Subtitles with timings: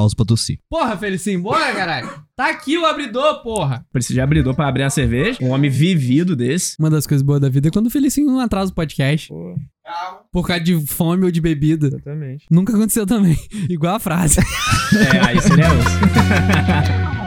[0.00, 0.58] pausa pra tossir.
[0.68, 2.10] Porra, Felicinho, bora, caralho.
[2.34, 3.84] Tá aqui o abridor, porra.
[3.92, 5.38] Precisa de abridor pra abrir a cerveja.
[5.42, 6.74] Um homem vivido desse.
[6.78, 9.28] Uma das coisas boas da vida é quando o Felicinho não atrasa o podcast.
[9.28, 9.54] Pô,
[10.32, 11.88] Por causa de fome ou de bebida.
[11.88, 12.46] exatamente.
[12.50, 13.36] Nunca aconteceu também.
[13.68, 14.40] Igual a frase.
[14.40, 17.10] É, aí seria osso.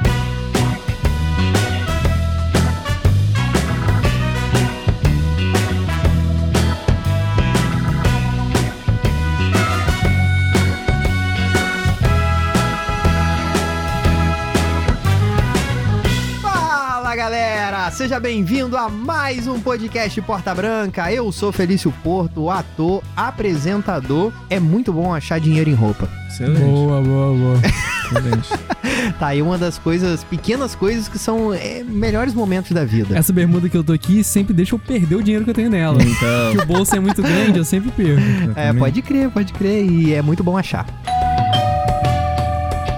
[18.14, 21.12] seja bem-vindo a mais um podcast Porta Branca.
[21.12, 24.32] Eu sou Felício Porto, ator, apresentador.
[24.52, 26.08] É muito bom achar dinheiro em roupa.
[26.30, 26.60] Excelente.
[26.60, 27.58] boa, boa.
[28.06, 28.50] Excelente.
[29.20, 33.18] Tá aí uma das coisas, pequenas coisas que são é, melhores momentos da vida.
[33.18, 35.70] Essa bermuda que eu tô aqui sempre deixa eu perder o dinheiro que eu tenho
[35.70, 35.98] nela.
[36.02, 36.52] Então.
[36.52, 38.22] Que o bolso é muito grande, eu sempre perco.
[38.56, 40.86] É, pode crer, pode crer, e é muito bom achar.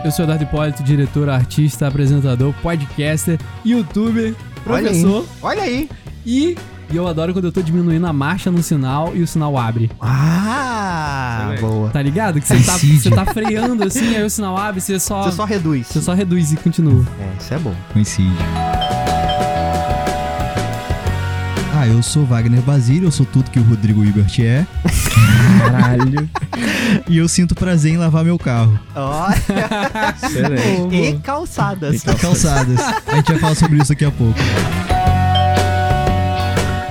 [0.04, 5.02] Eu sou Eduardo Hipólito, diretor, artista, apresentador, podcaster, youtuber, Olha aí.
[5.02, 5.26] professor.
[5.41, 5.90] Olha aí.
[6.26, 6.58] E,
[6.91, 9.91] e eu adoro quando eu tô diminuindo a marcha no sinal e o sinal abre.
[10.02, 11.62] Ah, Excelente.
[11.62, 11.90] boa.
[11.90, 12.40] Tá ligado?
[12.41, 15.46] Que você tá, você tá freando assim, aí o sinal abre, você só, Você só
[15.46, 15.88] reduz.
[15.88, 17.05] você só reduz e continua.
[17.20, 17.74] É, isso é bom.
[17.93, 18.34] Coincide.
[21.77, 24.66] Ah, eu sou Wagner Basílio, eu sou tudo que o Rodrigo Hilbert é.
[25.60, 26.30] Caralho.
[27.08, 28.80] E eu sinto prazer em lavar meu carro.
[28.96, 29.36] Olha,
[30.24, 30.96] Excelente.
[30.96, 32.04] e calçadas.
[32.04, 32.80] E calçadas.
[33.08, 34.38] A gente vai falar sobre isso daqui a pouco.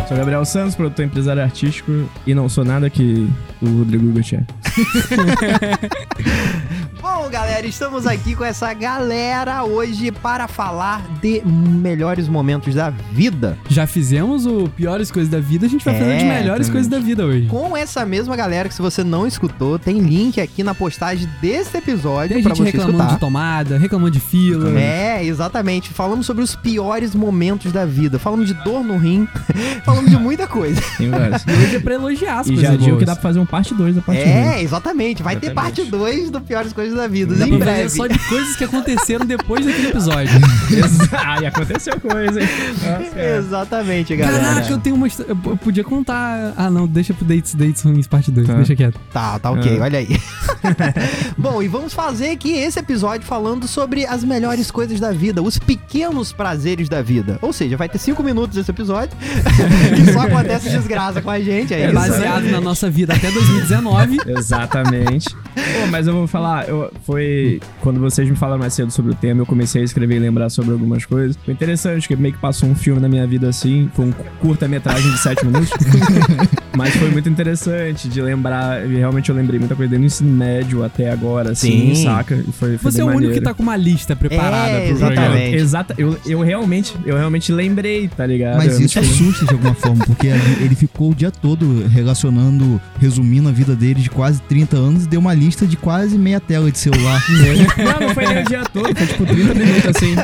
[0.09, 2.09] Sou Gabriel Santos, produtor empresário artístico.
[2.27, 3.29] E não sou nada que
[3.61, 4.45] o Rodrigo Hilbert
[7.25, 13.57] Bom, galera, estamos aqui com essa galera hoje para falar de melhores momentos da vida.
[13.67, 16.73] Já fizemos o piores coisas da vida, a gente vai É, fazer de melhores também.
[16.83, 17.47] coisas da vida hoje.
[17.47, 21.75] Com essa mesma galera que se você não escutou, tem link aqui na postagem desse
[21.79, 23.15] episódio Tem para gente você reclamando escutar.
[23.15, 24.79] de tomada, reclamando de fila.
[24.79, 25.89] É, exatamente.
[25.95, 28.19] Falamos sobre os piores momentos da vida.
[28.19, 29.27] Falamos de dor no rim.
[29.83, 30.79] Falamos de muita coisa.
[30.99, 31.43] Tem vários.
[31.47, 33.47] E hoje é pra elogiar as E coisas já digo que dá pra fazer um
[33.47, 34.25] parte 2 da parte 1.
[34.25, 35.23] É, exatamente.
[35.23, 35.77] Vai ter Exatamente.
[35.77, 37.14] parte 2 do Piores Coisas da Vida.
[37.25, 37.89] Dá em pra fazer breve.
[37.91, 40.33] só de coisas que aconteceram depois daquele episódio.
[41.13, 42.49] ah, e aconteceu coisa, hein?
[42.83, 43.37] Nossa, é.
[43.39, 44.43] Exatamente, galera.
[44.45, 45.31] Caraca, eu tenho uma história.
[45.31, 46.53] Eu eu podia contar.
[46.57, 48.47] Ah, não, deixa pro Dates, Dates Ruins, parte 2.
[48.47, 48.55] Tá.
[48.55, 48.99] Deixa quieto.
[49.13, 49.83] Tá, tá ok, Ah.
[49.85, 50.09] olha aí.
[51.39, 55.59] Bom, e vamos fazer aqui esse episódio falando sobre as melhores coisas da vida, os
[55.59, 57.39] pequenos prazeres da vida.
[57.43, 59.17] Ou seja, vai ter cinco minutos esse episódio
[59.99, 61.73] e só acontece desgraça com a gente.
[61.75, 61.95] É, É isso.
[61.95, 64.19] baseado na nossa vida até 2019.
[64.27, 65.35] Exatamente.
[65.55, 69.15] Pô, mas eu vou falar, eu, foi quando vocês me falaram mais cedo sobre o
[69.15, 71.37] tema, eu comecei a escrever e lembrar sobre algumas coisas.
[71.45, 75.11] Foi interessante, que meio que passou um filme na minha vida assim, foi um curta-metragem
[75.11, 75.71] de 7 minutos.
[76.77, 80.31] mas foi muito interessante de lembrar, e realmente eu lembrei muita coisa desde o ensino
[80.31, 82.05] médio até agora, assim, Sim.
[82.05, 82.35] saca?
[82.37, 84.99] E foi, foi Você é o único que tá com uma lista preparada É, pro
[84.99, 85.23] programa.
[85.25, 85.57] exatamente.
[85.57, 88.57] Exata, eu, eu realmente, eu realmente lembrei, tá ligado?
[88.59, 90.29] Mas isso assusta de alguma forma, porque
[90.61, 95.09] ele ficou o dia todo relacionando, resumindo a vida dele de quase 30 anos e
[95.09, 97.23] deu uma lista de quase meia tela de celular.
[97.85, 100.15] Não, não foi nem o dia todo, foi tipo 30 minutos assim,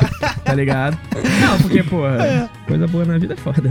[0.45, 0.99] tá ligado?
[1.41, 3.63] Não, porque, porra, coisa boa na vida é foda.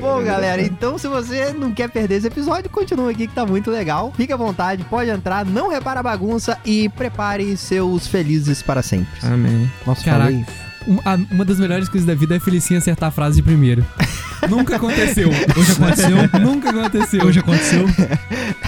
[0.00, 3.70] Bom, galera, então se você não quer perder esse episódio, continua aqui que tá muito
[3.70, 4.12] legal.
[4.16, 9.08] Fique à vontade, pode entrar, não repara a bagunça e prepare seus felizes para sempre.
[9.22, 9.70] Amém.
[9.86, 10.30] Nossa, Caraca.
[10.30, 10.69] falei.
[10.86, 10.98] Um-
[11.30, 13.84] Uma das melhores coisas da vida é a Felicinha acertar a frase de primeiro.
[14.48, 15.28] Nunca aconteceu.
[15.28, 16.16] Hoje aconteceu.
[16.40, 17.24] Nunca aconteceu.
[17.26, 17.86] Hoje aconteceu.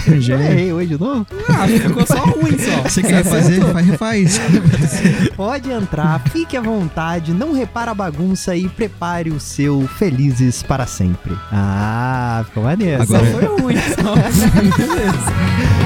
[0.05, 0.45] Eu Gênio.
[0.45, 1.25] errei hoje de novo?
[1.49, 2.81] Ah, ficou só ruim só.
[2.87, 3.59] Você quer fazer?
[3.73, 4.41] Faz, refaz.
[5.35, 10.85] Pode entrar, fique à vontade, não repara a bagunça e prepare o seu felizes para
[10.85, 11.35] sempre.
[11.51, 13.01] Ah, ficou maneiro.
[13.01, 14.13] Agora- Só foi ruim só.
[14.77, 15.82] Beleza.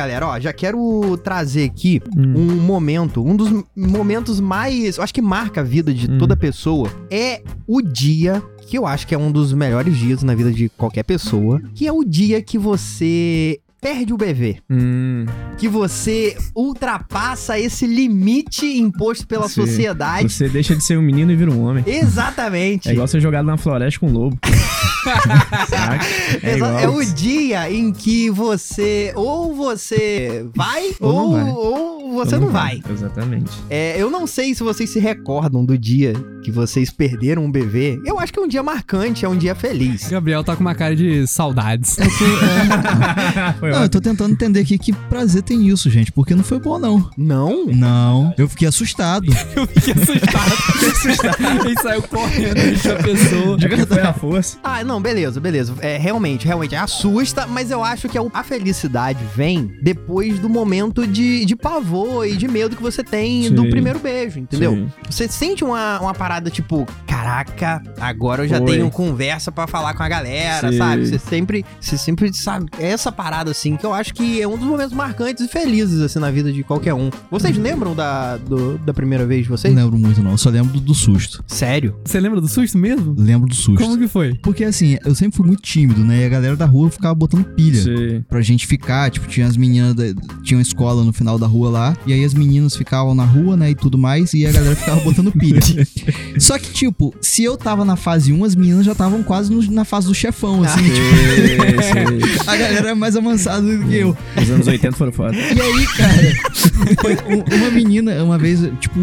[0.00, 2.34] Galera, ó, já quero trazer aqui Hum.
[2.36, 6.18] um momento, um dos momentos mais, eu acho que marca a vida de Hum.
[6.18, 10.34] toda pessoa, é o dia que eu acho que é um dos melhores dias na
[10.34, 15.24] vida de qualquer pessoa, que é o dia que você perde o bebê, Hum,
[15.58, 19.62] que você ultrapassa esse limite imposto pela Sim.
[19.66, 20.28] sociedade.
[20.32, 21.82] você deixa de ser um menino e vira um homem.
[21.86, 22.88] Exatamente.
[22.88, 24.38] É igual ser jogado na floresta com um lobo.
[26.42, 31.50] É, é o dia em que você ou você vai Ou ou, não vai.
[31.52, 32.82] ou você não vai.
[32.90, 33.50] Exatamente.
[33.68, 38.00] É, eu não sei se vocês se recordam do dia que vocês perderam um bebê,
[38.04, 40.08] eu acho que é um dia marcante, é um dia feliz.
[40.08, 41.96] Gabriel tá com uma cara de saudades.
[43.60, 46.58] Foi Não, eu tô tentando entender aqui que prazer tem isso, gente, porque não foi
[46.58, 47.10] bom, não.
[47.16, 47.66] Não?
[47.66, 49.26] Não, eu fiquei assustado.
[49.54, 50.50] Eu fiquei assustado.
[50.50, 51.66] Fiquei assustado.
[51.66, 53.58] Ele saiu correndo, deixou a pessoa.
[53.58, 54.58] Já que foi a força.
[54.62, 55.74] Ah, não, beleza, beleza.
[55.80, 61.06] É, realmente, realmente, assusta, mas eu acho que a a felicidade vem depois do momento
[61.06, 63.70] de, de pavor e de medo que você tem do Sim.
[63.70, 64.72] primeiro beijo, entendeu?
[64.72, 64.88] Sim.
[65.10, 68.66] Você sente uma, uma parada tipo, caraca, agora eu já Foi.
[68.72, 70.78] tenho conversa pra falar com a galera, Sim.
[70.78, 71.06] sabe?
[71.06, 74.56] Você sempre, você sempre sabe, é essa parada assim, que eu acho que é um
[74.56, 77.10] dos momentos marcantes e felizes assim na vida de qualquer um.
[77.30, 79.74] Vocês lembram da, do- da primeira vez de vocês?
[79.74, 80.32] Não lembro muito, não.
[80.32, 81.42] Eu só lembro do, do susto.
[81.46, 81.96] Sério?
[82.04, 83.14] Você lembra do susto mesmo?
[83.18, 83.82] Lembro do susto.
[83.82, 84.34] Como que foi?
[84.42, 86.22] Porque assim, eu sempre fui muito tímido, né?
[86.22, 87.82] E a galera da rua ficava botando pilha.
[87.82, 88.24] Sim.
[88.28, 90.04] Pra gente ficar, tipo, tinha as meninas, da,
[90.42, 93.56] tinha uma escola no final da rua lá, e aí as meninas ficavam na rua,
[93.56, 95.60] né, e tudo mais, e a galera ficava botando pilha.
[96.38, 99.62] Só que, tipo, se eu tava na fase 1, as meninas já estavam quase no-
[99.72, 102.40] na fase do chefão, assim, tipo, Sim, sim.
[102.46, 104.16] a galera é mais avançada do que eu.
[104.40, 105.36] Os anos 80 foram foda.
[105.36, 108.98] E aí, cara, foi um- uma menina, uma vez, tipo,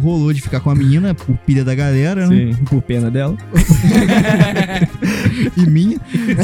[0.00, 2.52] rolou de ficar com a menina por pilha da galera, né?
[2.52, 3.36] Sim, por pena dela.
[5.56, 5.98] E minha.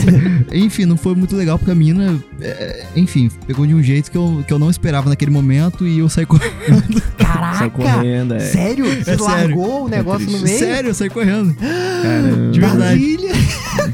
[0.52, 4.16] enfim, não foi muito legal porque a menina, é, enfim, pegou de um jeito que
[4.16, 7.02] eu, que eu não esperava naquele momento e eu saí correndo.
[7.16, 7.70] Caraca!
[7.70, 8.40] Correndo, é.
[8.40, 8.84] Sério?
[8.84, 9.24] Você sério.
[9.24, 10.58] largou o negócio no meio?
[10.58, 11.54] Sério, eu saí correndo.
[11.54, 12.50] Caramba.
[12.52, 12.98] De verdade.
[12.98, 13.32] Brasília.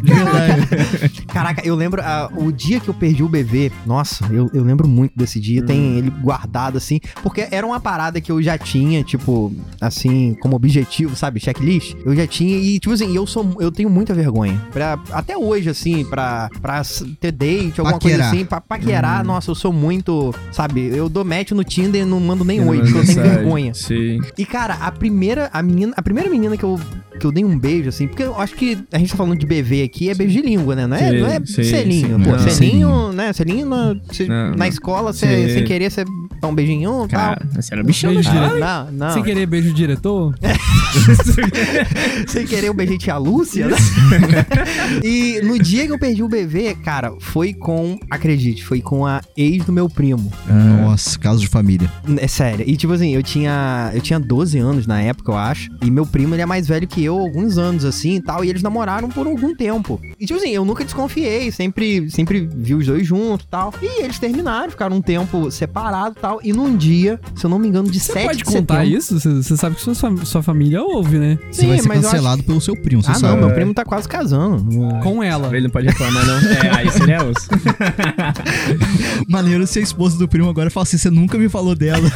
[0.03, 1.26] De verdade.
[1.26, 3.71] Caraca, eu lembro ah, o dia que eu perdi o bebê.
[3.87, 5.62] Nossa, eu, eu lembro muito desse dia.
[5.62, 5.67] Hum.
[5.67, 7.00] Tem ele guardado assim.
[7.23, 11.41] Porque era uma parada que eu já tinha, tipo, assim, como objetivo, sabe?
[11.41, 11.97] Checklist.
[12.05, 12.56] Eu já tinha.
[12.56, 13.56] E, tipo assim, eu sou.
[13.61, 14.61] Eu tenho muita vergonha.
[14.72, 16.82] Pra, até hoje, assim, pra, pra
[17.20, 18.28] ter date, alguma coisa Paquerar.
[18.34, 18.44] assim.
[18.44, 20.34] Pra paquerar, nossa, eu sou muito.
[20.50, 20.88] Sabe?
[20.94, 23.72] Eu dou match no Tinder e não mando nem oi, porque eu tenho vergonha.
[23.75, 24.20] Sim.
[24.37, 26.78] E, cara, a primeira, a menina, a primeira menina que eu,
[27.20, 29.46] que eu dei um beijo, assim, porque eu acho que a gente tá falando de
[29.46, 30.87] BV aqui, é beijo de língua, né?
[30.88, 32.19] Não é, Sim, não é sim, selinho.
[32.19, 32.25] sim.
[32.25, 32.38] Pô, Não.
[32.40, 33.32] selinho, né?
[33.32, 36.05] Selinho na, se- Não, na escola, cê, sem querer, você
[36.44, 37.37] dá um beijinho e tal.
[37.55, 38.41] Você era bichão, Beijo né?
[38.41, 38.61] direto.
[38.61, 39.11] Não, não.
[39.14, 40.35] Sem querer beijo diretor?
[42.29, 43.76] Sem querer, eu beijei tia Lúcia, né?
[45.02, 49.20] e no dia que eu perdi o bebê, cara, foi com, acredite, foi com a
[49.37, 50.32] ex do meu primo.
[50.49, 51.91] Nossa, caso de família.
[52.19, 52.64] É sério.
[52.67, 53.90] E tipo assim, eu tinha.
[53.94, 55.70] Eu tinha 12 anos na época, eu acho.
[55.82, 58.44] E meu primo, ele é mais velho que eu, alguns anos, assim e tal.
[58.44, 60.00] E eles namoraram por algum tempo.
[60.19, 61.50] E tipo assim, eu nunca desconfiei.
[61.50, 63.73] Sempre, sempre vi os dois juntos e tal.
[63.82, 66.34] E eles terminaram, ficaram um tempo separados e tal.
[66.43, 68.99] E num dia, se eu não me engano, de Você 7 pode de contar setembro.
[68.99, 69.21] isso?
[69.21, 69.95] Você, você sabe que sua,
[70.25, 71.39] sua família ouve, né?
[71.51, 73.33] Você Sim, vai ser cancelado pelo seu primo, você Ah, sabe.
[73.41, 74.65] não, meu primo tá quase casando.
[75.03, 75.49] Com ela.
[75.55, 76.35] Ele não pode reclamar, não.
[76.51, 77.49] É, aí seria osso.
[79.29, 82.09] Maneiro se a esposa do primo agora fala assim: você nunca me falou dela.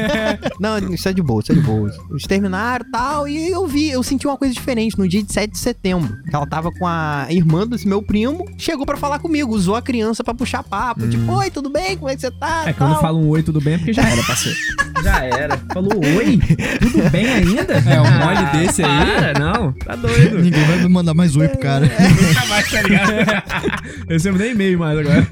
[0.60, 1.90] Não, isso é de boa, isso é de boa.
[2.10, 5.32] Eles terminaram e tal, e eu vi, eu senti uma coisa diferente no dia de
[5.32, 6.14] 7 de setembro.
[6.28, 9.82] Que ela tava com a irmã desse meu primo, chegou pra falar comigo, usou a
[9.82, 11.06] criança pra puxar papo.
[11.08, 11.96] Tipo, oi, tudo bem?
[11.96, 12.64] Como é que você tá?
[12.66, 13.00] É, quando Tal.
[13.00, 14.58] fala um oi, tudo bem, é porque já era, parceiro.
[15.02, 15.58] Já era.
[15.72, 16.38] Falou oi?
[16.80, 17.74] Tudo bem ainda?
[17.74, 19.06] É, um mole desse aí.
[19.06, 19.72] Para, não.
[19.72, 20.38] Tá doido.
[20.42, 21.86] Ninguém vai me mandar mais oi pro cara.
[21.86, 23.12] Nunca mais, tá ligado?
[24.08, 25.26] Eu recebo nem e-mail mais agora.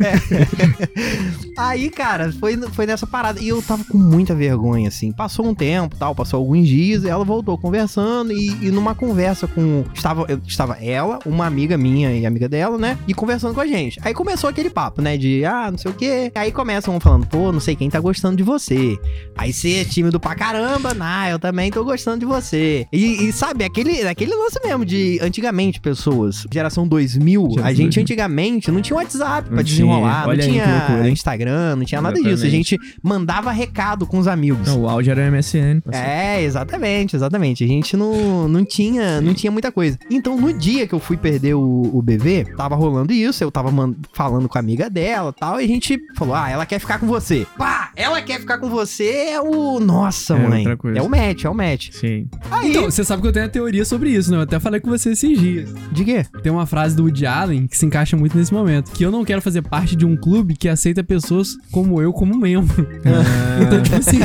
[1.56, 3.40] Aí, cara, foi, foi nessa parada.
[3.40, 5.12] E eu tava com muita vergonha, assim.
[5.12, 8.32] Passou um tempo, tal, passou alguns dias, e ela voltou conversando.
[8.32, 9.84] E, e numa conversa com.
[9.94, 12.98] Estava, estava ela, uma amiga minha e amiga dela, né?
[13.06, 14.00] E conversando com a gente.
[14.02, 15.16] Aí começou aquele papo, né?
[15.16, 16.32] De, ah, não sei o quê.
[16.34, 18.96] Aí começam falando, pô, não sei quem tá gostando de você.
[19.36, 22.86] Aí você é tímido pra caramba, nah, eu também tô gostando de você.
[22.92, 28.02] E, e sabe, aquele, aquele lance mesmo de antigamente, pessoas, geração 2000, a gente 2000.
[28.02, 30.24] antigamente não tinha WhatsApp pra Não desenrolar, tinha.
[30.24, 31.12] Não aí tinha hein?
[31.12, 32.28] Instagram, não tinha nada disso.
[32.28, 32.70] A Exatamente.
[32.70, 34.66] gente mandava recado com os amigos.
[34.68, 35.80] Não, o áudio era MSN.
[35.80, 36.08] parceiro.
[36.08, 37.64] É, exatamente, exatamente.
[37.64, 39.98] A gente não, não tinha não tinha muita coisa.
[40.10, 43.70] Então, no dia que eu fui perder o, o bebê, tava rolando isso, eu tava
[44.12, 46.98] falando com a amiga dela e tal, e a gente falou: ah, ela quer ficar
[46.98, 47.46] com você.
[47.56, 49.80] Pá, ela quer ficar com você é o.
[49.80, 50.58] Nossa, É mãe.
[50.60, 50.98] outra coisa.
[50.98, 51.88] É o match, é o match.
[51.92, 52.28] Sim.
[52.50, 54.36] Aí, Então, você sabe que eu tenho a teoria sobre isso, né?
[54.36, 55.70] Eu até falei com você esses dias.
[55.92, 56.24] de quê?
[56.42, 58.90] Tem uma frase do Woody Allen que se encaixa muito nesse momento.
[58.92, 62.36] Que eu não quero fazer parte de um clube que aceita pessoas como eu como
[62.36, 62.86] membro.
[63.54, 64.18] Então, tipo assim,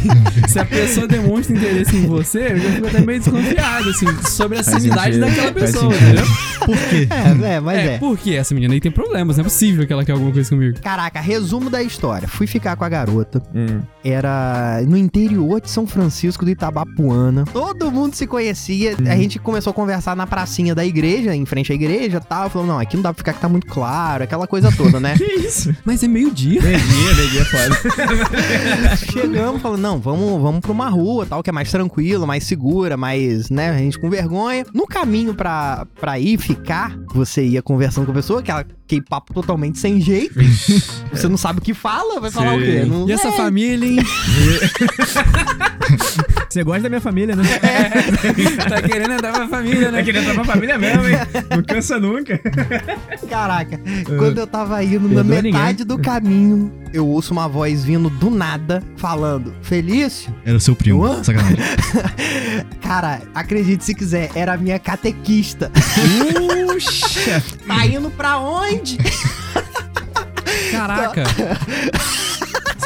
[0.47, 4.57] se a pessoa demonstra interesse em você, eu já fico até meio desconfiado, assim, sobre
[4.57, 6.25] a sanidade daquela pessoa, entendeu?
[6.65, 7.07] Por quê?
[7.11, 7.97] É, é, mas é.
[7.99, 10.79] porque essa menina aí tem problemas, não é possível que ela quer alguma coisa comigo.
[10.81, 12.27] Caraca, resumo da história.
[12.27, 13.39] Fui ficar com a garota.
[13.53, 13.68] Hum.
[14.03, 17.43] Era no, in- interior de São Francisco do Itabapuana.
[17.51, 18.95] Todo mundo se conhecia.
[18.95, 19.17] A Uhum.
[19.21, 22.49] gente começou a conversar na pracinha da igreja, em frente à igreja e tal.
[22.49, 25.15] Falou, não, aqui não dá pra ficar que tá muito claro, aquela coisa toda, né?
[25.19, 25.75] Que isso?
[25.83, 26.61] Mas é meio-dia.
[26.61, 28.95] Meio-dia, meio-dia é foda.
[29.11, 32.95] Chegamos, falando, não, vamos, vamos pra uma rua, tal, que é mais tranquilo, mais segura,
[32.95, 34.65] mais, né, a gente com vergonha.
[34.73, 39.33] No caminho pra, pra ir ficar, você ia conversando com a pessoa, aquela, aquele papo
[39.33, 40.33] totalmente sem jeito.
[41.11, 42.81] você não sabe o que fala, vai falar o quê?
[42.83, 42.89] Sim.
[42.89, 43.99] Não, E essa é, família, hein?
[46.49, 47.43] Você gosta da minha família, né?
[48.67, 49.99] tá querendo entrar pra família, né?
[49.99, 51.15] É querer entrar pra família mesmo, hein?
[51.51, 52.39] Não cansa nunca.
[53.29, 53.79] Caraca,
[54.17, 58.81] quando eu tava indo na metade do caminho, eu ouço uma voz vindo do nada,
[58.97, 60.33] falando, Felício?
[60.43, 61.05] Era o seu primo.
[61.05, 61.23] Hã?
[61.23, 61.57] Sacanagem.
[62.81, 65.71] Cara, acredite se quiser, era a minha catequista.
[65.77, 66.68] Puxa!
[67.67, 68.97] Tá indo pra onde?
[70.71, 71.23] Caraca.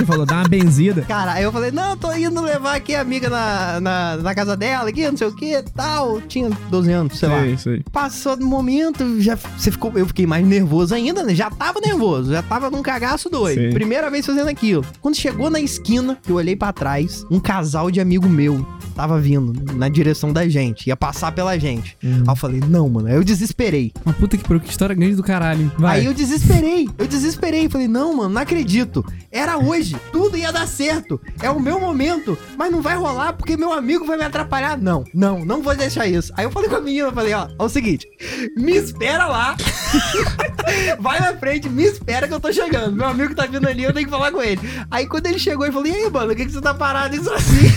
[0.04, 1.04] Você falou, dá uma benzida.
[1.08, 4.58] Cara, aí eu falei, não, tô indo levar aqui a amiga na, na, na casa
[4.58, 6.20] dela, aqui, não sei o que, tal.
[6.22, 7.40] Tinha 12 anos, sei lá.
[7.42, 7.84] Sei, sei.
[7.92, 11.34] Passou do momento, já você ficou, eu fiquei mais nervoso ainda, né?
[11.34, 13.62] Já tava nervoso, já tava num cagaço doido.
[13.62, 13.70] Sim.
[13.72, 14.86] Primeira vez fazendo aquilo.
[15.02, 19.54] Quando chegou na esquina, eu olhei pra trás, um casal de amigo meu tava vindo
[19.76, 21.98] na direção da gente, ia passar pela gente.
[22.04, 22.22] Uhum.
[22.22, 23.92] Aí eu falei, não, mano, aí eu desesperei.
[24.06, 25.64] Uma puta que pariu, que história grande do caralho.
[25.64, 25.72] hein?
[25.78, 26.00] Vai.
[26.00, 27.68] Aí eu desesperei, eu desesperei.
[27.70, 29.04] Falei, não, mano, não acredito.
[29.32, 31.20] Era hoje, tudo ia dar certo.
[31.42, 34.78] É o meu momento, mas não vai rolar porque meu amigo vai me atrapalhar.
[34.78, 36.32] Não, não, não vou deixar isso.
[36.36, 38.08] Aí eu falei com a menina, falei, ó, é o seguinte,
[38.56, 39.56] me espera lá.
[41.00, 42.96] vai na frente, me espera que eu tô chegando.
[42.96, 44.60] Meu amigo tá vindo ali, eu tenho que falar com ele.
[44.90, 47.16] Aí quando ele chegou, ele falou, e aí, mano, o que, que você tá parado
[47.16, 47.68] isso assim?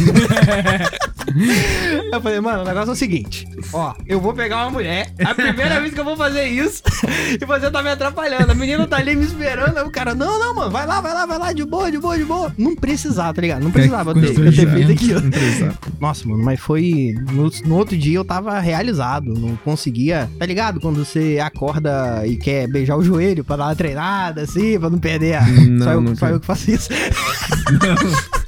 [2.12, 5.34] eu falei, mano, o negócio é o seguinte, ó, eu vou pegar uma mulher, a
[5.34, 6.82] primeira vez que eu vou fazer isso,
[7.40, 8.52] e você tá me atrapalhando.
[8.52, 11.12] A menina tá ali me esperando, aí o cara, não, não, mano, vai lá, vai
[11.12, 12.52] lá, vai lá, de boa, de boa, de boa.
[12.56, 13.62] Não precisava, tá ligado?
[13.62, 15.20] Não precisava ter, ter feito aquilo.
[15.20, 15.74] Não.
[16.00, 17.14] Nossa, mano, mas foi.
[17.32, 19.34] No, no outro dia eu tava realizado.
[19.34, 20.28] Não conseguia.
[20.38, 20.80] Tá ligado?
[20.80, 24.98] Quando você acorda e quer beijar o joelho pra dar uma treinada, assim, pra não
[24.98, 25.46] perder a.
[25.46, 26.16] Não, só, eu, nunca.
[26.16, 26.88] só eu que faço isso.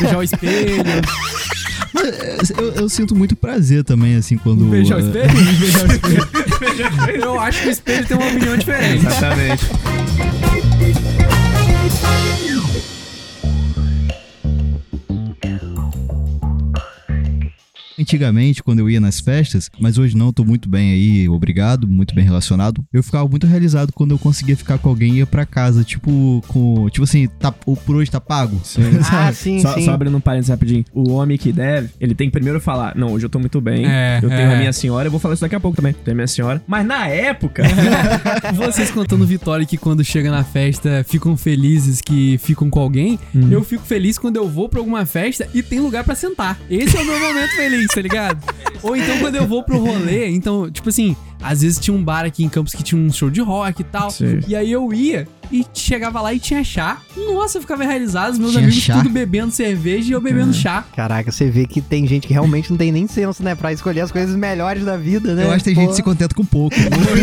[0.00, 0.84] Beijar o espelho.
[2.56, 4.64] Eu, eu sinto muito prazer também, assim, quando.
[4.64, 5.32] Beijar o eh, espelho?
[5.58, 7.22] Beijar o espelho.
[7.22, 9.06] Eu acho que o espelho tem uma opinião diferente.
[9.06, 9.66] Exatamente.
[18.08, 22.14] Antigamente, quando eu ia nas festas, mas hoje não, tô muito bem aí, obrigado, muito
[22.14, 22.82] bem relacionado.
[22.90, 26.42] Eu ficava muito realizado quando eu conseguia ficar com alguém e ia pra casa, tipo,
[26.48, 26.88] com.
[26.88, 28.58] Tipo assim, tá, o por hoje tá pago.
[29.12, 29.84] ah, sim, Só, sim.
[29.84, 30.86] só abrindo um parênteses rapidinho.
[30.94, 33.84] O homem que deve, ele tem que primeiro falar: Não, hoje eu tô muito bem.
[33.84, 34.54] É, eu tenho é.
[34.54, 35.92] a minha senhora, eu vou falar isso daqui a pouco também.
[35.92, 36.62] Tenho a minha senhora.
[36.66, 37.62] Mas na época.
[38.56, 43.18] Vocês contando Vitória que quando chega na festa ficam felizes que ficam com alguém,
[43.50, 46.58] eu fico feliz quando eu vou pra alguma festa e tem lugar pra sentar.
[46.70, 48.54] Esse é o meu momento feliz, tá ligado?
[48.80, 52.24] Ou então quando eu vou pro rolê, então, tipo assim, às vezes tinha um bar
[52.24, 54.10] aqui em Campos que tinha um show de rock e tal.
[54.10, 54.40] Sim.
[54.46, 56.98] E aí eu ia e chegava lá e tinha chá.
[57.16, 58.98] Nossa, eu ficava realizado, os meus Tinha amigos chá?
[58.98, 60.84] tudo bebendo cerveja e eu bebendo chá.
[60.94, 63.54] Caraca, você vê que tem gente que realmente não tem nem senso, né?
[63.54, 65.44] Pra escolher as coisas melhores da vida, né?
[65.44, 65.80] Eu acho que tem Pô.
[65.80, 66.76] gente que se contenta com pouco.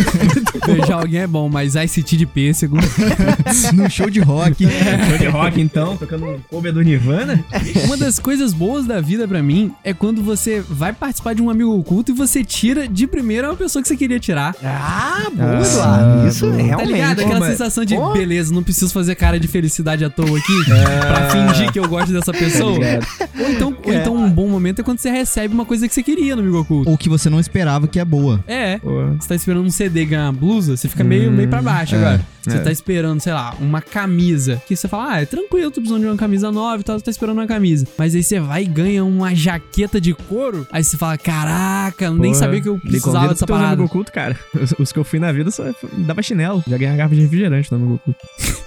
[0.65, 2.77] Beijar alguém é bom, mas ICT de pêssego.
[3.73, 4.65] no show de rock.
[5.09, 7.43] Show de rock, então, tocando um cover do Nirvana.
[7.85, 11.49] Uma das coisas boas da vida pra mim é quando você vai participar de um
[11.49, 14.55] amigo oculto e você tira de primeira uma pessoa que você queria tirar.
[14.63, 16.27] Ah, boa, Ah, Eduardo.
[16.27, 16.53] Isso boa.
[16.55, 16.91] é Tá realmente.
[16.93, 17.19] ligado?
[17.21, 18.13] Aquela sensação de, Pô.
[18.13, 22.11] beleza, não preciso fazer cara de felicidade à toa aqui pra fingir que eu gosto
[22.13, 22.73] dessa pessoa.
[22.77, 23.05] ligado.
[23.39, 26.03] ou, então, ou então um bom momento é quando você recebe uma coisa que você
[26.03, 26.89] queria no amigo oculto.
[26.89, 28.43] Ou que você não esperava que é boa.
[28.47, 28.77] É.
[28.79, 29.05] Pô.
[29.19, 31.97] Você tá esperando um CD ganhar uma blusa, você fica meio, meio pra baixo é,
[31.97, 32.21] agora.
[32.41, 32.59] Você é.
[32.59, 34.61] tá esperando, sei lá, uma camisa.
[34.67, 37.05] Que você fala, ah, é tranquilo, tô precisando de uma camisa nova e tal, você
[37.05, 37.87] tá esperando uma camisa.
[37.97, 42.15] Mas aí você vai e ganha uma jaqueta de couro, aí você fala, caraca, eu
[42.15, 43.87] nem sabia que eu precisava dessa parada.
[43.95, 44.37] Oculto, cara.
[44.53, 45.63] Os, os que eu fui na vida só
[45.99, 46.63] dava chinelo.
[46.67, 48.19] Já ganhei uma garrafa de refrigerante no amigo oculto.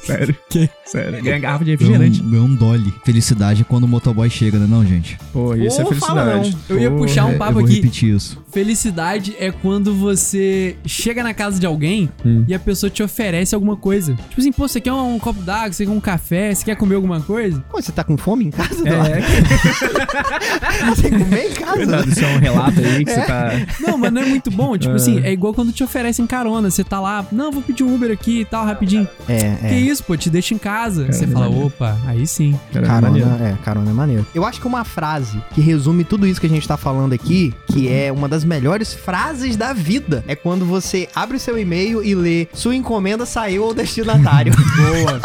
[0.05, 0.35] Sério.
[0.49, 0.71] Que?
[0.87, 1.13] Sério.
[1.19, 2.23] Ganhei uma garrafa de Ganhou refrigerante.
[2.27, 2.95] um, ganhou um dolly.
[3.05, 5.19] Felicidade é quando o motoboy chega, né, não, gente?
[5.33, 6.57] Pô, isso é Pô, felicidade.
[6.69, 7.75] Eu ia puxar um É, papo eu vou aqui.
[7.77, 8.43] repetir isso.
[8.51, 12.45] Felicidade é quando você chega na casa de alguém Hum.
[12.49, 14.15] e a pessoa te oferece alguma coisa.
[14.29, 16.95] Tipo assim, pô, você quer um, copo d'água, você quer um café, você quer comer
[16.95, 17.63] alguma coisa?
[17.71, 18.83] Pô, você tá com fome em casa?
[18.89, 19.19] É,
[20.95, 22.05] Você comer em casa?
[22.09, 23.51] Isso é um relato aí que você tá.
[23.81, 24.77] Não, mas não é muito bom.
[24.79, 26.71] Tipo assim, é igual quando te oferecem carona.
[26.71, 29.09] Você tá lá, não, vou pedir um Uber aqui e tal, rapidinho.
[29.29, 29.81] É, Que é.
[29.81, 31.03] isso, pô, te deixa em casa.
[31.03, 31.67] Cara, você é fala, maneiro.
[31.67, 32.59] opa, aí sim.
[32.73, 34.27] Carona, é, carona é maneiro.
[34.35, 37.55] Eu acho que uma frase que resume tudo isso que a gente tá falando aqui,
[37.67, 42.03] que é uma das melhores frases da vida, é quando você abre o seu e-mail
[42.03, 44.53] e lê sua encomenda saiu ao destinatário.
[44.77, 45.21] Boa.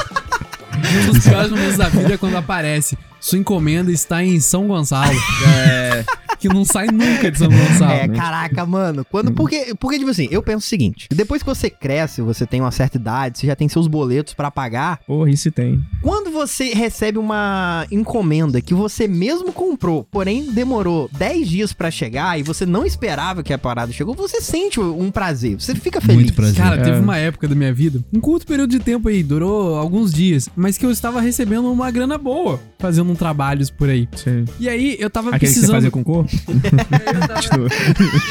[1.08, 2.98] Um dos piores momentos da vida é quando aparece.
[3.20, 5.14] Sua encomenda está em São Gonçalo.
[5.48, 6.04] É,
[6.44, 7.92] Que não sai nunca de São Gonçalo.
[7.94, 9.06] É, caraca, mano.
[9.10, 12.60] Quando, porque, porque, tipo assim, eu penso o seguinte: depois que você cresce, você tem
[12.60, 15.00] uma certa idade, você já tem seus boletos pra pagar.
[15.08, 15.82] porra, isso tem.
[16.02, 22.38] Quando você recebe uma encomenda que você mesmo comprou, porém demorou 10 dias pra chegar
[22.38, 26.16] e você não esperava que a parada chegou, você sente um prazer, você fica feliz.
[26.16, 26.56] Muito prazer.
[26.56, 27.00] Cara, teve É.
[27.00, 30.78] uma época da minha vida, um curto período de tempo aí, durou alguns dias, mas
[30.78, 34.10] que eu estava recebendo uma grana boa, fazendo um trabalhos por aí.
[34.16, 34.44] Sim.
[34.60, 35.76] E aí eu tava Aquele que você precisando.
[35.76, 36.24] fazia com cor?
[36.24, 36.33] Continua.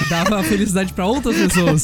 [0.08, 1.82] dava felicidade pra outras pessoas.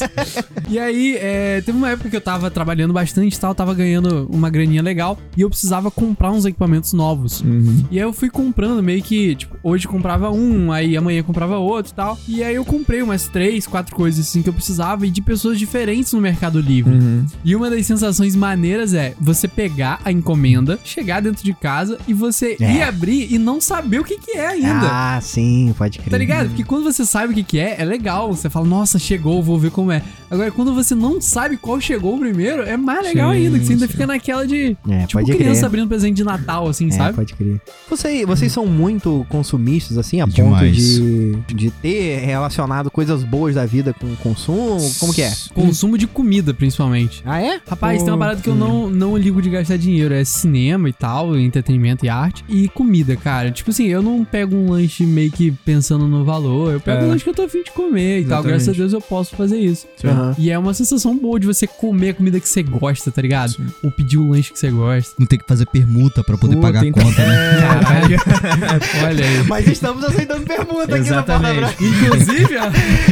[0.69, 4.27] E aí, é, teve uma época que eu tava trabalhando bastante e tal, tava ganhando
[4.31, 7.41] uma graninha legal e eu precisava comprar uns equipamentos novos.
[7.41, 7.85] Uhum.
[7.91, 11.91] E aí eu fui comprando meio que, tipo, hoje comprava um, aí amanhã comprava outro
[11.91, 12.17] e tal.
[12.27, 15.57] E aí eu comprei umas três, quatro coisas assim que eu precisava e de pessoas
[15.57, 16.93] diferentes no Mercado Livre.
[16.93, 17.25] Uhum.
[17.43, 22.13] E uma das sensações maneiras é você pegar a encomenda, chegar dentro de casa e
[22.13, 22.71] você É.
[22.73, 24.89] ir abrir e não saber o que que é ainda.
[24.91, 26.08] Ah, sim, pode crer.
[26.09, 26.47] Tá ligado?
[26.49, 28.33] Porque quando você sabe o que, que é, é legal.
[28.33, 30.01] Você fala, nossa, chegou, vou ver como é.
[30.29, 33.73] Agora, quando você não sabe qual chegou primeiro, é mais legal Sim, ainda, que você
[33.73, 33.91] ainda sim.
[33.91, 34.77] fica naquela de.
[34.89, 35.65] É, Tipo, pode criança crer.
[35.65, 37.15] abrindo presente de Natal, assim, É, sabe?
[37.15, 37.59] pode crer.
[37.89, 40.75] Você, vocês são muito consumistas, assim, a ponto Demais.
[40.77, 44.77] de, de ter relacionado coisas boas da vida com o consumo?
[44.99, 45.33] Como que é?
[45.53, 47.21] Consumo de comida, principalmente.
[47.25, 47.59] Ah, é?
[47.67, 50.13] Rapaz, tem uma parada que eu não, não ligo de gastar dinheiro.
[50.13, 52.43] É cinema e tal, entretenimento e arte.
[52.47, 53.51] E comida, cara.
[53.51, 56.73] Tipo assim, eu não pego um lanche meio que pensando no valor.
[56.73, 57.07] Eu pego É.
[57.07, 58.39] lanche que eu tô afim de comer e tal.
[58.39, 58.47] Exatamente.
[58.49, 59.87] Graças a Deus eu posso fazer isso.
[60.03, 60.35] Aham.
[60.37, 63.51] E é uma sensação boa de você comer a comida que você gosta, tá ligado?
[63.51, 63.67] Sim.
[63.83, 65.13] Ou pedir o lanche que você gosta.
[65.19, 67.57] Não tem que fazer permuta pra poder Pô, pagar a conta, né?
[67.57, 68.17] É, Caralho.
[69.05, 69.43] Olha aí.
[69.47, 71.75] Mas estamos aceitando pergunta aqui no Porta Branca.
[71.83, 72.69] Inclusive, ó,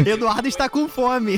[0.10, 1.38] Eduardo está com fome.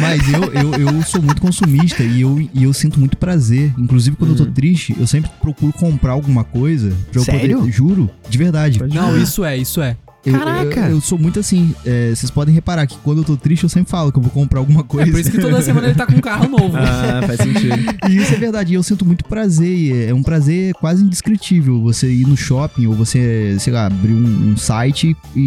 [0.00, 3.72] Mas eu, eu, eu sou muito consumista e eu, e eu sinto muito prazer.
[3.78, 7.58] Inclusive, quando eu tô triste, eu sempre procuro comprar alguma coisa pra eu Sério?
[7.58, 7.72] poder.
[7.72, 8.80] Juro, de verdade.
[8.92, 9.96] Não, isso é, isso é.
[10.26, 10.80] Eu- Caraca!
[10.80, 11.74] Eu, eu sou muito assim.
[11.84, 14.30] é, vocês podem reparar que quando eu tô triste, eu sempre falo que eu vou
[14.30, 15.10] comprar alguma É coisa.
[15.10, 16.76] por isso que toda semana ele tá com um carro novo.
[16.76, 17.76] Ah, faz sentido.
[18.08, 18.72] E isso é verdade.
[18.72, 19.70] E eu sinto muito prazer.
[19.72, 21.80] e É um prazer quase indescritível.
[21.82, 25.40] Você ir no shopping ou você, sei lá, abrir um, um site e,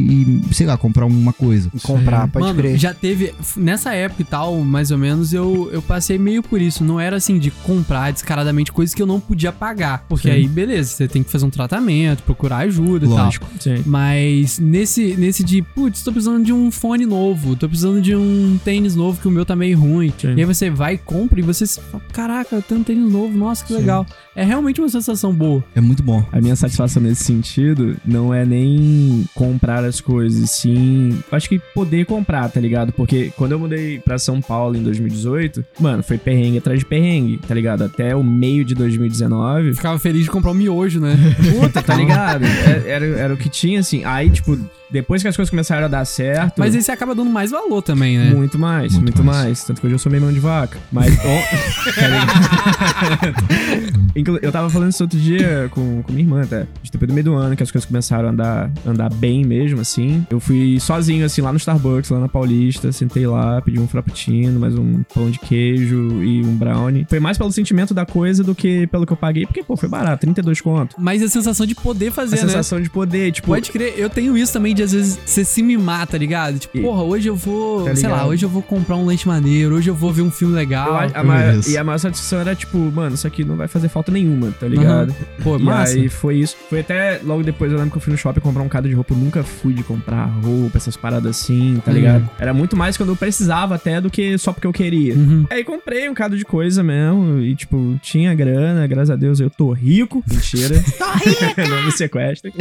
[0.50, 1.70] e, sei lá, comprar uma coisa.
[1.84, 2.78] Comprar, pode Mano, crer.
[2.78, 3.34] já teve.
[3.58, 6.84] Nessa época e tal, mais ou menos, eu, eu passei meio por isso.
[6.84, 10.06] Não era assim de comprar descaradamente coisas que eu não podia pagar.
[10.08, 10.36] Porque Sim.
[10.36, 13.46] aí, beleza, você tem que fazer um tratamento, procurar ajuda Lógico.
[13.56, 13.78] e tal.
[13.78, 13.84] Sim.
[13.86, 18.60] Mas nesse, nesse de, putz, tô precisando de um fone novo, tô precisando de um
[18.64, 20.14] tênis novo que o meu tá meio ruim.
[20.18, 20.36] Sim.
[20.36, 23.36] E aí você vai e compra e você se fala, caraca, tem um tênis novo,
[23.36, 23.80] nossa, que Sim.
[23.80, 24.06] legal.
[24.40, 25.62] É realmente uma sensação boa.
[25.76, 26.26] É muito bom.
[26.32, 31.20] A minha satisfação nesse sentido não é nem comprar as coisas, sim.
[31.30, 32.94] Acho que poder comprar, tá ligado?
[32.94, 37.38] Porque quando eu mudei pra São Paulo em 2018, mano, foi perrengue atrás de perrengue,
[37.46, 37.84] tá ligado?
[37.84, 39.74] Até o meio de 2019.
[39.74, 41.18] Ficava feliz de comprar um miojo, né?
[41.60, 42.46] Puta, tá ligado?
[42.46, 44.06] É- Era, era o que tinha, assim.
[44.06, 44.58] Aí, tipo,
[44.90, 46.60] depois que as coisas começaram a dar certo.
[46.60, 48.34] Mas aí você acaba dando mais valor também, né?
[48.34, 49.44] Muito mais, Muito muito, mais.
[49.44, 49.64] mais.
[49.66, 50.78] Tanto que hoje eu sou meio mão de vaca.
[50.92, 51.16] Mas.
[51.20, 51.30] ó,
[54.42, 56.66] eu tava falando isso outro dia com, com minha irmã, até.
[56.84, 59.82] De depois do meio do ano, que as coisas começaram a andar, andar bem mesmo,
[59.82, 60.26] assim.
[60.30, 62.92] Eu fui sozinho, assim, lá no Starbucks, lá na Paulista.
[62.92, 67.06] Sentei lá, pedi um frappuccino, mais um pão de queijo e um brownie.
[67.10, 69.90] Foi mais pelo sentimento da coisa do que pelo que eu paguei, porque, pô, foi
[69.90, 70.96] barato, 32 conto.
[71.00, 72.42] Mas a sensação de poder A fazer, né?
[72.44, 73.48] sensação de poder, tipo.
[73.48, 76.60] Pode crer, eu tenho isso também de às vezes você se mimar, tá ligado?
[76.60, 79.28] Tipo, E- porra, hoje eu vou, Tá sei lá, hoje eu vou comprar um leite
[79.28, 80.96] maneiro, hoje eu vou ver um filme eu legal.
[80.98, 83.68] acho- a eu maior- e a maior satisfação era, tipo, mano, isso aqui não vai
[83.68, 85.14] fazer falta nenhuma, tá ligado?
[85.44, 85.94] Pô, E massa.
[85.96, 86.56] aí foi isso.
[86.70, 88.96] Foi até logo depois, eu lembro que eu fui no shopping comprar um cadro de
[88.96, 89.14] roupa.
[89.14, 91.98] Eu nunca fui de comprar roupa, essas paradas assim, tá Uhum.
[91.98, 92.30] ligado?
[92.40, 95.14] Era muito mais quando eu precisava até do que só porque eu queria.
[95.16, 95.46] Uhum.
[95.50, 97.40] Aí comprei um cadro de coisa mesmo.
[97.40, 100.24] E, tipo, tinha grana, graças a Deus eu tô rico.
[100.30, 100.76] Mentira.
[101.70, 102.54] não me sequestre.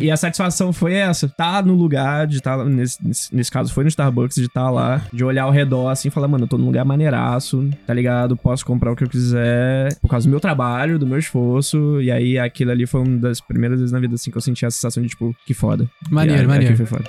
[0.00, 2.64] e a satisfação foi essa: tá no lugar de estar.
[2.64, 6.08] nesse, nesse, nesse caso foi no Starbucks, de estar lá, de olhar ao redor assim
[6.08, 8.36] e falar, mano, eu tô num lugar maneiraço, tá ligado?
[8.36, 12.00] Posso comprar o que eu quiser por causa do meu trabalho, do meu esforço.
[12.00, 14.64] E aí aquilo ali foi uma das primeiras vezes na vida assim que eu senti
[14.66, 15.88] a sensação de, tipo, que foda.
[16.10, 16.76] Maneiro, E aí, maneiro.
[16.76, 17.04] foi foda.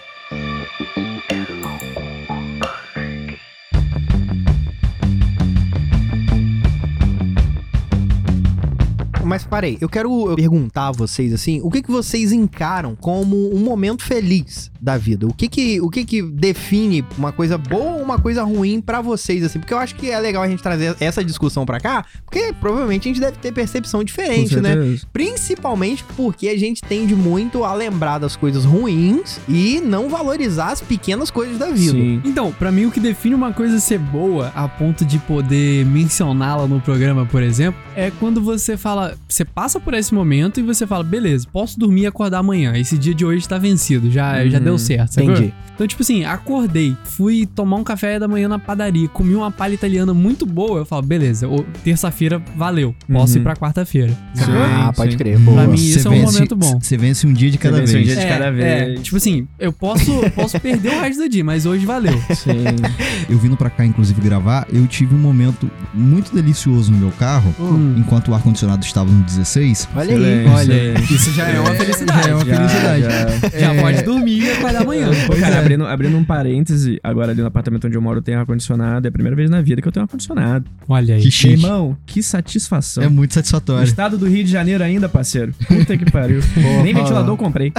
[9.25, 13.59] Mas parei, eu quero perguntar a vocês assim, o que que vocês encaram como um
[13.59, 15.25] momento feliz da vida?
[15.25, 19.01] O que que, o que que define uma coisa boa ou uma coisa ruim pra
[19.01, 19.59] vocês assim?
[19.59, 23.09] Porque eu acho que é legal a gente trazer essa discussão pra cá, porque provavelmente
[23.09, 24.75] a gente deve ter percepção diferente, Com né?
[25.11, 30.81] Principalmente porque a gente tende muito a lembrar das coisas ruins e não valorizar as
[30.81, 31.93] pequenas coisas da vida.
[31.93, 32.21] Sim.
[32.23, 36.67] Então, pra mim o que define uma coisa ser boa a ponto de poder mencioná-la
[36.67, 40.85] no programa, por exemplo, é quando você fala, Você passa por esse momento e você
[40.87, 42.73] fala, beleza, posso dormir e acordar amanhã.
[42.75, 44.63] Esse dia de hoje tá vencido, já, já Uhum.
[44.63, 45.13] deu certo.
[45.13, 45.31] sacou?
[45.31, 45.53] Entendi.
[45.73, 49.73] Então, tipo assim, acordei, fui tomar um café da manhã na padaria, comi uma palha
[49.73, 50.79] italiana muito boa.
[50.79, 51.49] Eu falo, beleza,
[51.83, 53.41] terça-feira valeu, posso Uhum.
[53.41, 54.17] ir pra quarta-feira.
[54.39, 55.17] Ah, Sim, pode sim.
[55.17, 55.37] crer.
[55.37, 55.57] Boa.
[55.63, 56.79] Pra mim, Você isso é um momento bom.
[56.81, 58.07] Você vence um dia de cada vence um vez.
[58.07, 59.01] dia de cada vez.
[59.01, 62.17] tipo assim, eu posso, posso perder o resto do dia, mas hoje valeu.
[62.33, 62.63] Sim.
[63.29, 67.53] Eu vindo pra cá, inclusive, gravar, eu tive um momento muito delicioso no meu carro,
[67.59, 67.95] Hum.
[67.97, 69.87] enquanto o ar-condicionado estava no 16.
[69.95, 70.15] Olha aí.
[70.15, 71.13] Excelente, Olha, excelente.
[71.15, 72.23] isso já é uma felicidade.
[72.23, 73.01] Já é uma Já, felicidade.
[73.03, 73.59] já.
[73.59, 73.81] Já É.
[73.81, 75.07] pode dormir e acordar amanhã.
[75.09, 75.59] Pô, Pois cara, é.
[75.59, 79.07] abrindo, abrindo um parêntese, agora ali no apartamento onde eu moro tem ar-condicionado.
[79.07, 80.65] É a primeira vez na vida que eu tenho ar-condicionado.
[80.87, 81.21] Olha aí.
[81.21, 81.53] Que chique.
[81.53, 83.03] irmão, que satisfação.
[83.03, 83.83] É muito No satisfatório.
[83.83, 85.53] estado do Rio de Janeiro ainda, parceiro.
[85.67, 86.39] Puta que pariu.
[86.83, 87.71] Nem ventilador eu comprei.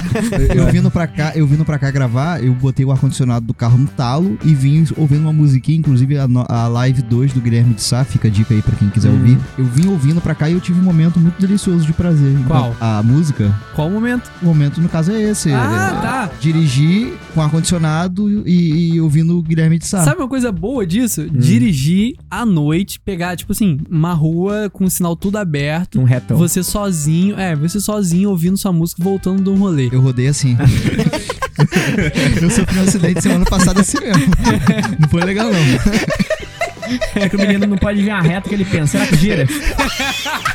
[0.54, 3.78] Eu vindo pra cá, eu vindo pra cá gravar, eu botei o ar-condicionado do carro
[3.78, 7.82] no talo e vim ouvindo uma musiquinha, inclusive a, a live 2 do Guilherme de
[7.82, 9.12] Sá, fica a dica aí pra quem quiser Hum.
[9.18, 9.38] ouvir.
[9.56, 12.36] Eu vim ouvindo pra cá e eu tive um momento muito delicioso de prazer.
[12.46, 12.74] Qual?
[12.80, 14.30] A música, Qual o momento?
[14.42, 15.50] o momento no caso é esse.
[15.52, 16.30] Ah, é, tá.
[16.40, 20.04] Dirigir com ar-condicionado e, e ouvindo o Guilherme de Sá.
[20.04, 21.22] Sabe uma coisa boa disso?
[21.22, 21.28] Hum.
[21.38, 26.36] Dirigir à noite, pegar, tipo assim, uma rua com o sinal tudo aberto, Um retão.
[26.36, 29.88] você sozinho, é, você sozinho ouvindo sua música voltando de um rolê.
[29.92, 30.56] Eu rodei assim.
[32.42, 34.22] eu sofri um acidente semana passada assim mesmo.
[35.00, 35.60] Não foi legal, não.
[37.16, 38.92] É que o menino não pode ver a reta que ele pensa.
[38.98, 39.46] Será que gira?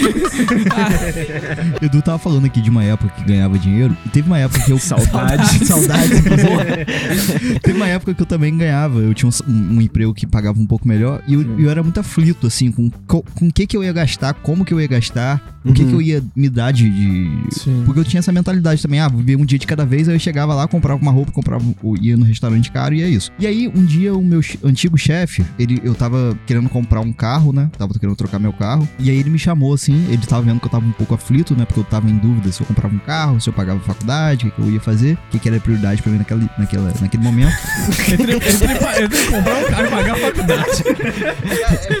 [1.82, 3.96] Edu tava falando aqui de uma época que ganhava dinheiro.
[4.06, 4.78] E teve uma época que eu.
[4.78, 5.42] Saudade.
[5.56, 7.58] Inclusive.
[7.62, 8.98] teve uma época que eu também ganhava.
[9.00, 11.22] Eu tinha um, um emprego que pagava um pouco melhor.
[11.26, 13.92] E eu, eu era muito aflito, assim, com co- com o que, que eu ia
[13.92, 15.88] gastar, como que eu ia gastar, o que, Uhum.
[15.88, 16.88] que eu ia me dar de.
[16.88, 17.70] de-.
[17.84, 20.18] Porque eu tinha essa mentalidade também, ah, viver um dia de cada vez, aí eu
[20.20, 21.64] chegava lá, comprava uma roupa, comprava,
[22.00, 23.30] ia no restaurante caro e é isso.
[23.38, 27.52] E aí, um dia, o meu antigo chefe, ele, eu tava querendo comprar um carro,
[27.52, 27.70] né?
[27.76, 28.88] Tava querendo trocar meu carro.
[28.98, 31.54] E aí ele me chamou assim, ele tava vendo que eu tava um pouco aflito,
[31.56, 31.64] né?
[31.64, 34.50] Porque eu tava em dúvida se eu comprava um carro, se eu pagava faculdade, o
[34.50, 37.22] que, que eu ia fazer, o que, que era prioridade pra mim naquela, naquela, naquele
[37.22, 37.50] momento.
[38.10, 40.84] Entre, entre, entre comprar um carro e pagar a faculdade.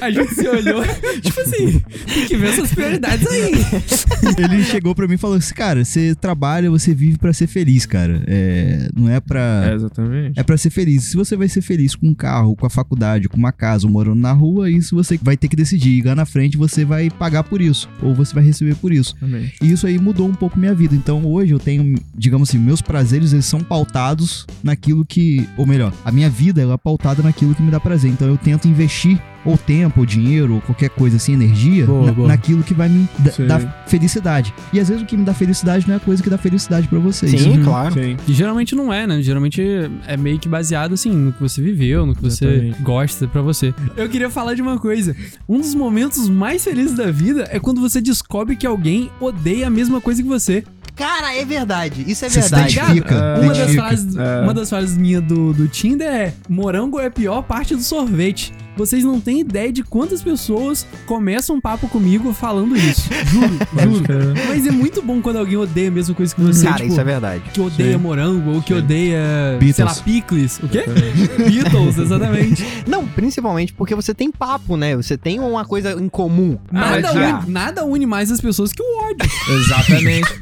[0.02, 0.82] A gente se olhou,
[1.20, 3.49] tipo assim, tem que ver essas prioridades aí.
[4.38, 7.86] ele chegou pra mim e falou assim: Cara, você trabalha, você vive pra ser feliz,
[7.86, 8.22] cara.
[8.26, 9.70] É, não é pra.
[9.70, 10.38] É, exatamente.
[10.38, 11.04] É pra ser feliz.
[11.04, 13.92] Se você vai ser feliz com um carro, com a faculdade, com uma casa, ou
[13.92, 15.98] morando na rua, isso você vai ter que decidir.
[15.98, 17.88] E lá na frente você vai pagar por isso.
[18.02, 19.14] Ou você vai receber por isso.
[19.16, 19.56] Exatamente.
[19.62, 20.94] E isso aí mudou um pouco minha vida.
[20.94, 25.48] Então hoje eu tenho, digamos assim, meus prazeres eles são pautados naquilo que.
[25.56, 28.10] Ou melhor, a minha vida ela é pautada naquilo que me dá prazer.
[28.10, 32.12] Então eu tento investir ou tempo, ou dinheiro, ou qualquer coisa assim, energia, Boa, na-
[32.12, 32.28] boa.
[32.28, 33.08] naquilo que vai me
[33.46, 34.52] dar felicidade.
[34.72, 36.88] E às vezes o que me dá felicidade não é a coisa que dá felicidade
[36.88, 37.32] pra vocês.
[37.40, 37.64] Sim, Uhum.
[37.64, 37.94] claro.
[37.94, 38.16] Sim.
[38.28, 39.22] E geralmente não é, né?
[39.22, 39.62] Geralmente
[40.06, 42.82] é meio que baseado, assim, no que você viveu, no que você Exatamente.
[42.82, 43.74] gosta pra você.
[43.96, 45.14] Eu queria falar de uma coisa.
[45.48, 49.70] Um dos momentos mais felizes da vida é quando você descobre que alguém odeia a
[49.70, 50.64] mesma coisa que você.
[50.96, 52.04] Cara, é verdade.
[52.06, 52.74] Isso é Você se verdade.
[52.76, 53.14] identifica.
[53.14, 53.82] Ah, Uma das, identifica.
[53.86, 54.40] frases, É.
[54.42, 58.52] uma das frases minhas do, do Tinder é: morango é a pior parte do sorvete.
[58.80, 63.10] Vocês não têm ideia de quantas pessoas começam um papo comigo falando isso.
[63.26, 63.58] Juro,
[64.08, 64.34] juro.
[64.48, 66.64] Mas é muito bom quando alguém odeia a mesma coisa que você.
[66.64, 67.42] Cara, tipo, isso é verdade.
[67.52, 67.98] que odeia Sim.
[67.98, 68.78] morango ou que Sim.
[68.78, 69.18] odeia,
[69.60, 69.76] Beatles.
[69.76, 70.58] sei lá, picles.
[70.62, 70.84] O quê?
[71.46, 72.66] Beatles, exatamente.
[72.86, 74.96] Não, principalmente porque você tem papo, né?
[74.96, 76.56] Você tem uma coisa em comum.
[76.72, 79.30] Nada, já- une, nada une mais as pessoas que o ódio.
[79.62, 80.30] Exatamente.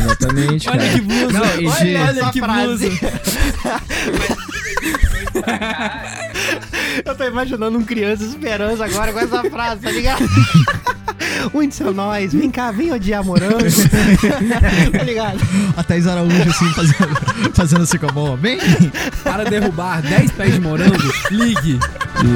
[0.00, 0.92] Exatamente, Olha cara.
[0.92, 1.32] que blusa.
[1.32, 2.88] Não, olha, de- olha que frase.
[2.88, 3.10] blusa.
[7.04, 10.24] Eu tô imaginando um criança esperança agora com essa frase, tá ligado?
[11.52, 12.32] Muitos são nós.
[12.32, 13.58] Vem cá, vem odiar morango.
[14.96, 15.38] tá ligado?
[15.76, 18.36] A Thaís Araújo, assim, fazendo, fazendo assim com a mão, ó.
[18.36, 18.58] Bem,
[19.22, 20.96] Para derrubar 10 pés de morango,
[21.30, 21.78] ligue.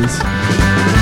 [0.05, 0.98] Isso.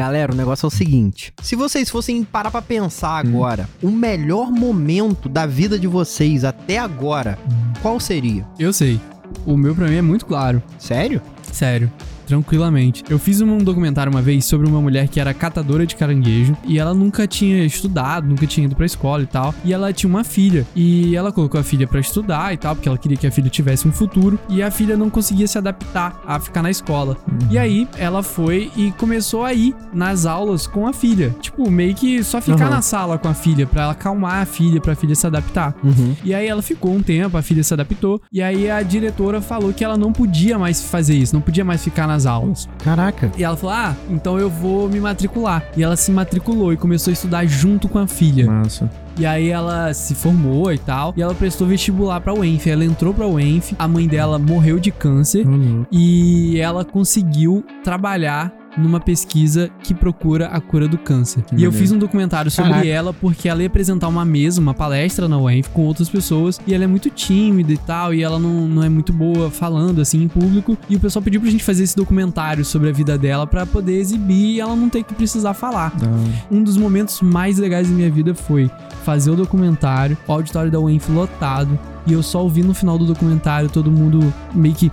[0.00, 4.50] Galera, o negócio é o seguinte: se vocês fossem parar pra pensar agora, o melhor
[4.50, 7.38] momento da vida de vocês até agora,
[7.82, 8.46] qual seria?
[8.58, 8.98] Eu sei.
[9.44, 10.62] O meu pra mim é muito claro.
[10.78, 11.20] Sério?
[11.52, 11.92] Sério.
[12.30, 13.02] Tranquilamente.
[13.10, 16.78] Eu fiz um documentário uma vez sobre uma mulher que era catadora de caranguejo e
[16.78, 19.52] ela nunca tinha estudado, nunca tinha ido pra escola e tal.
[19.64, 22.88] E ela tinha uma filha e ela colocou a filha pra estudar e tal, porque
[22.88, 26.22] ela queria que a filha tivesse um futuro e a filha não conseguia se adaptar
[26.24, 27.16] a ficar na escola.
[27.50, 31.34] E aí ela foi e começou a ir nas aulas com a filha.
[31.40, 32.76] Tipo, meio que só ficar Aham.
[32.76, 35.74] na sala com a filha pra ela acalmar a filha, pra filha se adaptar.
[35.82, 36.14] Uhum.
[36.24, 39.72] E aí ela ficou um tempo, a filha se adaptou, e aí a diretora falou
[39.72, 42.68] que ela não podia mais fazer isso, não podia mais ficar nas nas aulas.
[42.82, 43.30] Caraca.
[43.36, 45.64] E ela falou: Ah, então eu vou me matricular.
[45.76, 48.46] E ela se matriculou e começou a estudar junto com a filha.
[48.46, 48.90] Massa.
[49.18, 51.12] E aí ela se formou e tal.
[51.16, 52.66] E ela prestou vestibular pra UENF.
[52.68, 53.74] Ela entrou pra UENF.
[53.78, 55.44] A mãe dela morreu de câncer.
[55.90, 61.40] E ela conseguiu trabalhar numa pesquisa que procura a cura do câncer.
[61.40, 61.72] e eu maneiro.
[61.72, 62.88] fiz um documentário sobre Caraca.
[62.88, 66.74] ela porque ela ia apresentar uma mesa, uma palestra na UENF com outras pessoas e
[66.74, 70.22] ela é muito tímida e tal e ela não, não é muito boa falando assim
[70.22, 73.46] em público e o pessoal pediu pra gente fazer esse documentário sobre a vida dela
[73.46, 75.92] pra poder exibir e ela não ter que precisar falar.
[76.00, 76.20] Hora.
[76.50, 78.70] Um dos momentos mais legais da minha vida foi
[79.04, 83.04] fazer o documentário, o auditório da UENF lotado, e eu só ouvi no final do
[83.06, 84.90] documentário todo mundo meio que.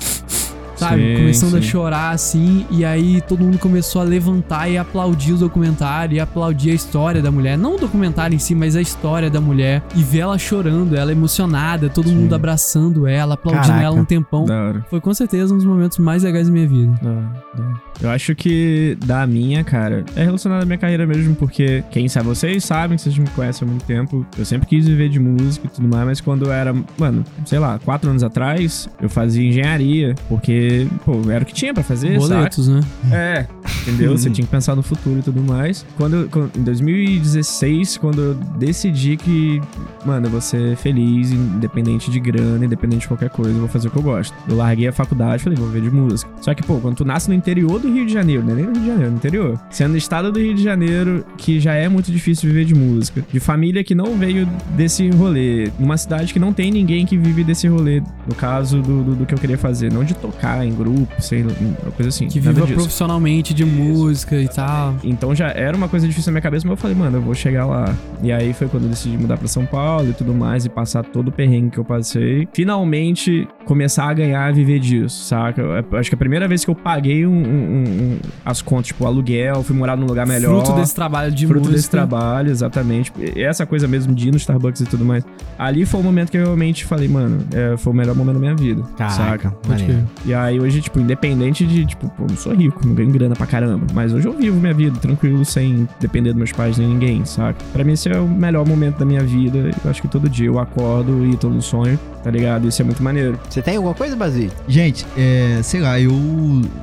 [0.77, 1.67] Sabe, Sim, começando a sim.
[1.67, 6.71] chorar assim, e aí todo mundo começou a levantar e aplaudir o documentário e aplaudir
[6.71, 7.57] a história da mulher.
[7.57, 9.81] Não o documentário em si, mas a história da mulher.
[9.95, 13.83] E ver ela chorando, ela emocionada, todo mundo abraçando ela, aplaudindo Caraca.
[13.83, 14.45] ela um tempão.
[14.89, 16.93] Foi com certeza um dos momentos mais legais da minha vida.
[17.01, 17.87] Da hora, da hora.
[17.99, 22.27] Eu acho que da minha, cara, é relacionado à minha carreira mesmo, porque quem sabe,
[22.27, 25.65] vocês sabem, que vocês me conhecem há muito tempo, eu sempre quis viver de música
[25.65, 29.43] e tudo mais, mas quando eu era, mano, sei lá, quatro anos atrás, eu fazia
[29.43, 30.66] engenharia, porque,
[31.05, 32.33] pô, era o que tinha pra fazer, sabe?
[32.33, 32.81] Boletos, né?
[33.11, 33.45] É,
[33.81, 34.17] entendeu?
[34.17, 35.85] Você tinha que pensar no futuro e tudo mais.
[35.97, 39.61] Quando, quando- em 2016, quando eu decidi que,
[40.05, 43.87] mano, eu vou ser feliz, independente de grana, independente de qualquer coisa, eu vou fazer
[43.87, 44.33] o que eu gosto.
[44.47, 46.29] Eu larguei a faculdade, falei, vou ver de música.
[46.41, 48.65] Só que, pô, quando tu nasce no interior do Rio de Janeiro, não é nem
[48.65, 49.59] no Rio de Janeiro, no interior.
[49.69, 53.23] Sendo no estado do Rio de Janeiro, que já é muito difícil viver de música.
[53.31, 55.69] De família que não veio desse rolê.
[55.79, 58.01] Numa cidade que não tem ninguém que vive desse rolê.
[58.27, 59.91] No caso do, do, do que eu queria fazer.
[59.91, 61.51] Não de tocar em grupo, sei lá,
[61.83, 62.27] uma coisa assim.
[62.27, 64.95] Que viva profissionalmente de música e tal.
[65.03, 67.33] Então já era uma coisa difícil na minha cabeça, mas eu falei, mano, eu vou
[67.33, 67.93] chegar lá.
[68.21, 71.03] E aí foi quando eu decidi mudar pra São Paulo e tudo mais, e passar
[71.03, 72.47] todo o perrengue que eu passei.
[72.53, 75.61] Finalmente começar a ganhar e viver disso, saca?
[75.61, 79.05] Eu acho que a primeira vez que eu paguei um, um- um- as contas, tipo,
[79.05, 80.63] aluguel, fui morar num lugar melhor.
[80.63, 81.75] Fruto desse trabalho de Fruto música.
[81.75, 83.11] desse trabalho, exatamente.
[83.35, 85.25] E essa coisa mesmo de ir no Starbucks e tudo mais.
[85.59, 88.39] Ali foi o momento que eu realmente falei, mano, é, foi o melhor momento da
[88.39, 88.83] minha vida.
[88.97, 89.17] Caraca.
[89.49, 89.53] Saca?
[89.67, 90.03] Maneiro.
[90.25, 93.45] E aí hoje, tipo, independente de, tipo, pô, não sou rico, não ganho grana pra
[93.45, 93.85] caramba.
[93.93, 97.57] Mas hoje eu vivo minha vida tranquilo, sem depender dos meus pais nem ninguém, saca?
[97.73, 99.71] Pra mim esse é o melhor momento da minha vida.
[99.83, 102.67] Eu acho que todo dia eu acordo e tô no sonho, tá ligado?
[102.67, 103.39] Isso é muito maneiro.
[103.49, 104.51] Você tem alguma coisa, Basílio?
[104.67, 106.13] Gente, é, sei lá, eu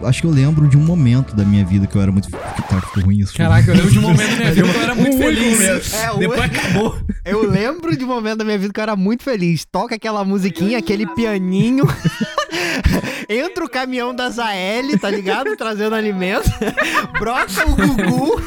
[0.03, 2.29] acho que eu lembro de um momento da minha vida que eu era muito.
[2.29, 3.35] Que tá, ficou ruim isso.
[3.35, 5.95] Caraca, eu lembro de um momento da minha vida que eu era muito feliz.
[5.95, 6.99] É, Depois acabou.
[7.25, 9.65] Eu lembro de um momento da minha vida que eu era muito feliz.
[9.65, 11.85] Toca aquela musiquinha, aquele pianinho.
[13.29, 15.55] Entra o caminhão da Zael, tá ligado?
[15.59, 16.51] Trazendo alimento.
[17.19, 18.41] Brota o Gugu.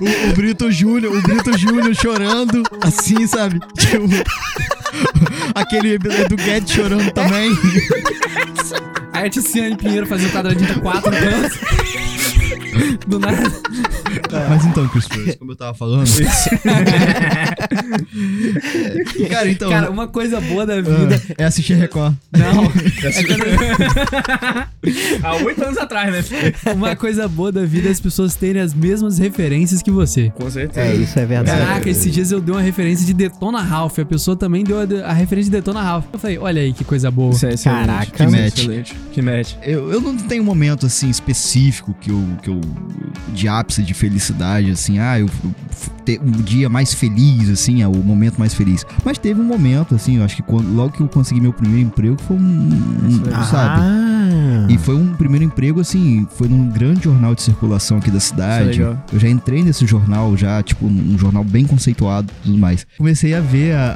[0.00, 3.60] O, o Brito Júnior, o Brito Júnior chorando, assim, sabe?
[3.76, 4.06] Tipo,
[5.54, 7.50] aquele do Guedes chorando também.
[9.12, 11.58] A Tiziane Pinheiro fazia o quadradinho de quatro cantos.
[13.06, 13.52] Do nada.
[14.48, 16.06] Mas então, Christopher, como eu tava falando.
[19.28, 19.70] Cara, então.
[19.70, 21.20] Cara, uma coisa boa da vida.
[21.30, 22.14] ah, é assistir Record.
[22.32, 22.66] Não.
[24.86, 26.52] É Há oito anos atrás, né?
[26.74, 30.30] uma coisa boa da vida é as pessoas terem as mesmas referências que você.
[30.30, 30.86] Com certeza.
[30.86, 31.58] É, isso é verdade.
[31.58, 33.98] Caraca, esses dias eu dei uma referência de Detona Ralph.
[33.98, 36.04] A pessoa também deu a, a referência de Detona Ralph.
[36.12, 37.32] Eu falei, olha aí que coisa boa.
[37.32, 37.86] Isso é excelente.
[37.86, 38.22] Caraca.
[38.22, 38.58] É Que match.
[38.58, 38.94] excelente.
[39.12, 39.54] Que match.
[39.62, 42.60] Eu, eu não tenho um momento assim específico que eu, que eu
[43.32, 44.25] de ápice de felicidade
[44.72, 45.28] assim, ah, eu
[46.04, 48.86] ter um dia mais feliz assim, é o momento mais feliz.
[49.04, 51.86] Mas teve um momento assim, eu acho que quando, logo que eu consegui meu primeiro
[51.88, 53.42] emprego foi um, um- Ah.
[53.44, 53.86] sabe?
[54.68, 58.82] E foi um primeiro emprego, assim, foi num grande jornal de circulação aqui da cidade.
[58.82, 62.86] É eu já entrei nesse jornal, já, tipo, um jornal bem conceituado e tudo mais.
[62.98, 63.94] Comecei a ver a,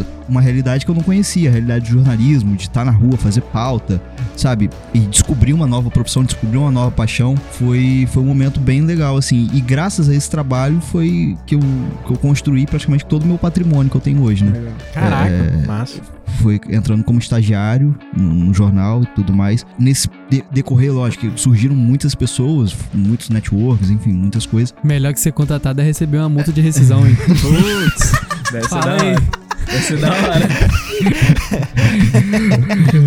[0.00, 3.16] a- uma realidade que eu não conhecia, a realidade do jornalismo, de estar na rua,
[3.16, 4.00] fazer pauta,
[4.36, 4.70] sabe?
[4.94, 7.34] E descobrir uma nova profissão, descobrir uma nova paixão.
[7.52, 9.48] Foi, foi um momento bem legal, assim.
[9.52, 11.60] E graças a esse trabalho foi que eu,
[12.06, 14.72] que eu construí praticamente todo o meu patrimônio que eu tenho hoje, né?
[14.92, 15.66] Caraca, É.
[15.66, 16.00] massa.
[16.42, 19.64] foi entrando como estagiário no, no jornal e tudo mais.
[19.78, 24.74] Nesse de- decorrer, lógico, surgiram muitas pessoas, muitos networks, enfim, muitas coisas.
[24.82, 27.14] Melhor que ser contratado é receber uma multa de rescisão, hein?
[27.26, 28.12] Putz.
[28.50, 29.10] Deve ser Fala da aí.
[29.12, 29.22] hora.
[29.70, 30.48] Deve ser da hora.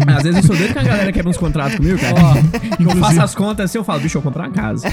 [0.17, 2.15] Às vezes eu sou doido que a galera quebra uns contratos comigo, cara.
[2.21, 2.35] Ó,
[2.79, 4.87] eu faço as contas assim, eu falo, bicho, eu vou comprar uma casa.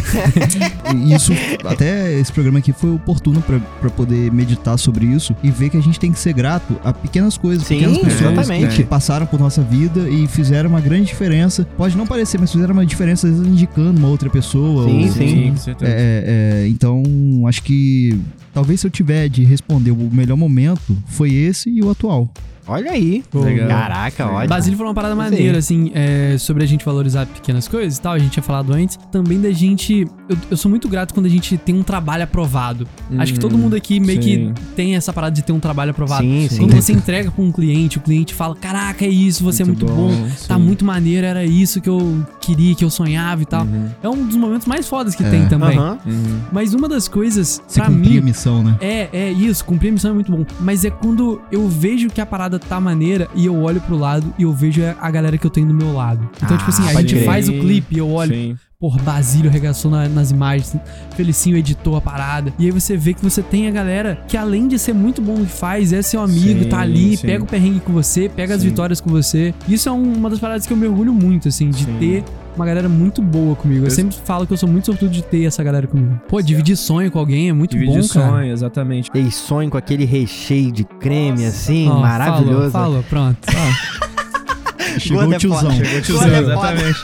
[1.14, 1.32] Isso,
[1.64, 5.76] até esse programa aqui foi oportuno pra pra poder meditar sobre isso e ver que
[5.76, 8.76] a gente tem que ser grato a pequenas coisas, Sim, pequenas pessoas exatamente.
[8.76, 11.66] que passaram por nossa vida e fizeram uma grande diferença.
[11.76, 14.84] Pode não parecer, mas fizeram uma diferença, às vezes, indicando uma outra pessoa.
[14.88, 15.50] Sim, ou- sim.
[15.50, 15.90] com certeza.
[15.92, 17.02] É, é, então,
[17.46, 18.18] acho que
[18.52, 22.28] talvez se eu tiver de responder o melhor momento, foi esse e o atual.
[22.70, 23.22] Olha aí.
[23.34, 23.68] Legal.
[23.68, 24.48] Caraca, ótimo.
[24.48, 25.20] Basílio falou uma parada Sim.
[25.20, 28.12] maneira, assim, é, sobre a gente valorizar pequenas coisas e tal.
[28.12, 28.96] A gente tinha falado antes.
[29.10, 30.06] Também da gente.
[30.28, 32.86] Eu, eu sou muito grato quando a gente tem um trabalho aprovado.
[33.18, 34.54] Acho que todo mundo aqui meio sim.
[34.54, 36.22] que tem essa parada de ter um trabalho aprovado.
[36.22, 36.58] Sim, sim.
[36.58, 39.86] Quando você entrega pra um cliente, o cliente fala: Caraca, é isso, você é muito
[39.86, 40.10] bom,
[40.46, 40.62] tá sim.
[40.62, 43.64] muito maneiro, era isso que eu queria, que eu sonhava e tal.
[43.64, 43.88] Uhum.
[44.00, 45.30] É um dos momentos mais fodas que É.
[45.30, 45.76] tem também.
[45.76, 45.98] Aham.
[46.06, 46.40] Uhum.
[46.52, 48.76] Mas uma das coisas, Você pra cumprir mim, a missão, né?
[48.80, 50.44] é, é isso, cumprir a missão é muito bom.
[50.60, 54.32] Mas é quando eu vejo que a parada tá maneira e eu olho pro lado
[54.38, 56.28] e eu vejo a galera que eu tenho do meu lado.
[56.42, 57.24] Então, Ah, tipo assim, a pode gente crer.
[57.24, 58.56] faz o clipe e eu olho, Sim.
[58.78, 60.74] por Basílio regaçou na- nas imagens,
[61.16, 62.52] Felicinho editou a parada.
[62.58, 65.36] E aí você vê que você tem a galera que, além de ser muito bom
[65.38, 67.26] no que faz, é seu amigo, Sim, tá ali, sim.
[67.26, 68.68] pega o perrengue com você, pega as Sim.
[68.68, 69.52] vitórias com você.
[69.68, 72.24] Isso é um- uma das paradas que eu me orgulho muito, assim, de ter.
[72.56, 73.80] Uma galera muito boa comigo.
[73.82, 76.20] Eu Eu- sempre falo que eu sou muito sortudo de ter essa galera comigo.
[76.28, 78.28] Pô, dividir sonho com alguém é muito Dividir bom, cara.
[78.28, 79.10] sonho, exatamente.
[79.14, 82.70] E sonho com aquele recheio de creme assim, Ó, maravilhoso.
[82.70, 83.38] Falou, falou, pronto.
[83.48, 84.00] Ó.
[84.98, 85.70] Chegou o é tiozão.
[85.70, 86.98] Chegou o tiozão, é exatamente.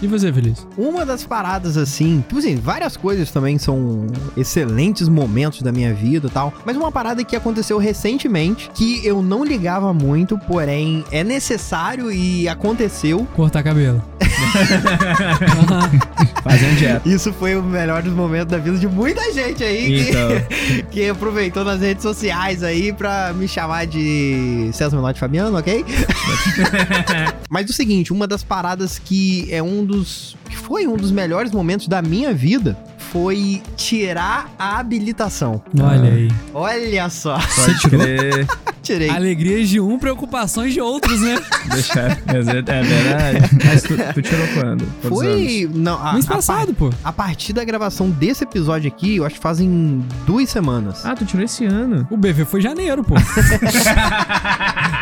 [0.00, 0.64] E você, Feliz?
[0.76, 4.06] Uma das paradas assim, tipo assim, várias coisas também são
[4.36, 9.20] excelentes momentos da minha vida e tal, mas uma parada que aconteceu recentemente que eu
[9.22, 13.26] não ligava muito, porém é necessário e aconteceu.
[13.34, 14.00] Cortar cabelo.
[16.42, 17.08] Fazendo dieta.
[17.08, 20.28] Isso foi o melhor dos momentos da vida de muita gente aí que- Então,
[20.90, 25.84] que, aproveitou nas redes sociais aí pra me chamar de César Menotti Fabiano, ok?
[27.50, 30.36] Mas o seguinte, uma das paradas que é um dos.
[30.48, 32.76] que foi um dos melhores momentos da minha vida
[33.10, 35.62] foi tirar a habilitação.
[35.80, 36.30] Olha aí.
[36.52, 38.46] Olha só, pode crer.
[38.82, 39.08] tirei.
[39.10, 41.38] Alegrias de um, preocupações de outros, né?
[41.70, 42.18] Deixar.
[42.26, 43.50] É verdade.
[43.64, 44.84] Mas tu, tu tirou quando?
[45.02, 45.52] Quantos anos?
[45.52, 45.70] Foi.
[45.74, 46.90] Não, a, Mês a passado, pô.
[47.02, 51.04] a partir da gravação desse episódio aqui, eu acho que fazem duas semanas.
[51.04, 52.06] Ah, tu tirou esse ano.
[52.10, 53.14] O BV foi janeiro, pô.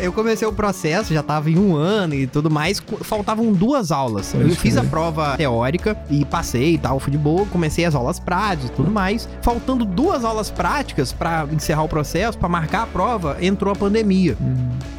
[0.00, 2.80] Eu comecei o processo, já tava em um ano e tudo mais.
[3.02, 4.32] Faltavam duas aulas.
[4.34, 7.44] Eu fiz a prova teórica e passei e tal, fui de boa.
[7.46, 9.28] Comecei as aulas práticas e tudo mais.
[9.42, 14.36] Faltando duas aulas práticas pra encerrar o processo, pra marcar a prova, entrou a pandemia.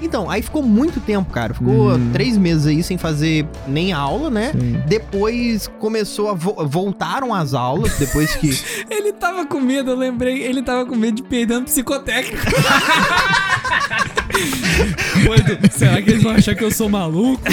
[0.01, 1.53] Então, aí ficou muito tempo, cara.
[1.53, 2.11] Ficou Uhum.
[2.11, 4.51] três meses aí sem fazer nem aula, né?
[4.51, 4.81] Sim.
[4.87, 6.33] Depois começou a.
[6.33, 8.49] vo- voltaram as aulas, depois que.
[8.91, 10.41] Ele tava com medo, eu lembrei.
[10.43, 12.41] Ele tava com medo de perder um psicotécnico.
[14.41, 17.41] Edu, será que eles vão achar que eu sou maluco?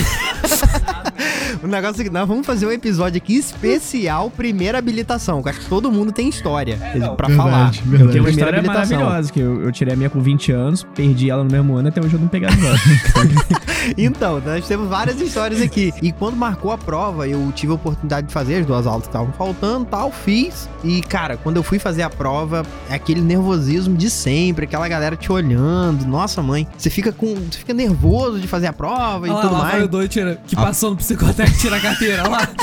[1.63, 5.41] O negócio é que nós vamos fazer um episódio aqui especial primeira habilitação.
[5.45, 6.79] eu acho que todo mundo tem história
[7.17, 7.71] pra falar.
[7.73, 7.91] Verdade, Eu verdade.
[7.91, 8.99] tenho uma Primeira história habilitação.
[8.99, 11.89] maravilhosa, que eu, eu tirei a minha com 20 anos, perdi ela no mesmo ano,
[11.89, 12.79] até hoje eu não peguei de volta.
[13.97, 15.93] Então, nós temos várias histórias aqui.
[16.03, 19.09] E quando marcou a prova, eu tive a oportunidade de fazer as duas aulas que
[19.09, 20.69] estavam faltando tal, fiz.
[20.85, 25.17] E, cara, quando eu fui fazer a prova, é aquele nervosismo de sempre, aquela galera
[25.17, 26.07] te olhando.
[26.07, 27.35] Nossa, mãe, você fica com.
[27.35, 29.85] Você fica nervoso de fazer a prova e Olha tudo lá mais.
[29.85, 32.49] o doido tira, que passou no psicotécnico tira a carteira lá.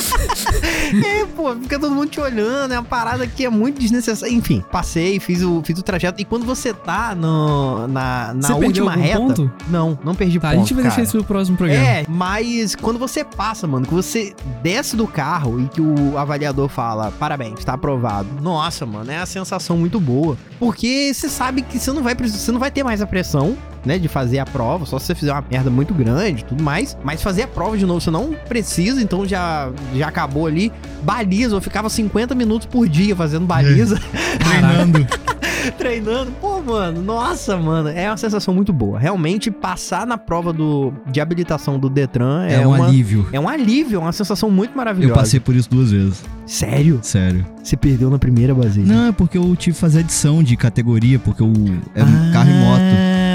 [1.03, 4.31] É, pô, fica todo mundo te olhando, é uma parada que é muito desnecessária.
[4.31, 6.21] Enfim, passei, fiz o, fiz o trajeto.
[6.21, 9.17] E quando você tá no, na, na Você última reta.
[9.17, 9.51] ponto?
[9.67, 10.57] Não, não perdi Tá, ponto.
[10.57, 11.04] a gente vai deixar cara.
[11.05, 11.85] Isso pro próximo programa.
[11.85, 16.67] É, mas quando você passa, mano, que você desce do carro e que o avaliador
[16.67, 18.27] fala, parabéns, tá aprovado.
[18.41, 20.37] Nossa, mano, é uma sensação muito boa.
[20.59, 23.57] Porque você sabe que você não vai precisar, você não vai ter mais a pressão,
[23.85, 26.63] né, de fazer a prova, só se você fizer uma merda muito grande e tudo
[26.63, 26.97] mais.
[27.03, 30.71] Mas fazer a prova de novo, você não precisa, então já, já acabou ali.
[31.03, 33.99] Baliza, eu ficava 50 minutos por dia fazendo baliza,
[34.39, 35.05] Treinando.
[35.77, 36.31] treinando.
[36.41, 38.99] Pô, mano, nossa, mano, é uma sensação muito boa.
[38.99, 43.27] Realmente, passar na prova do, de habilitação do Detran é, É, um uma, alívio.
[43.31, 45.11] é um alívio, é uma sensação muito maravilhosa.
[45.11, 46.23] Eu passei por isso duas vezes.
[46.45, 46.99] Sério?
[47.01, 47.45] Sério.
[47.63, 48.87] Você perdeu na primeira, Basílio?
[48.87, 51.51] Não, é porque eu tive que fazer adição de categoria, porque eu
[51.95, 52.81] é um carro e moto.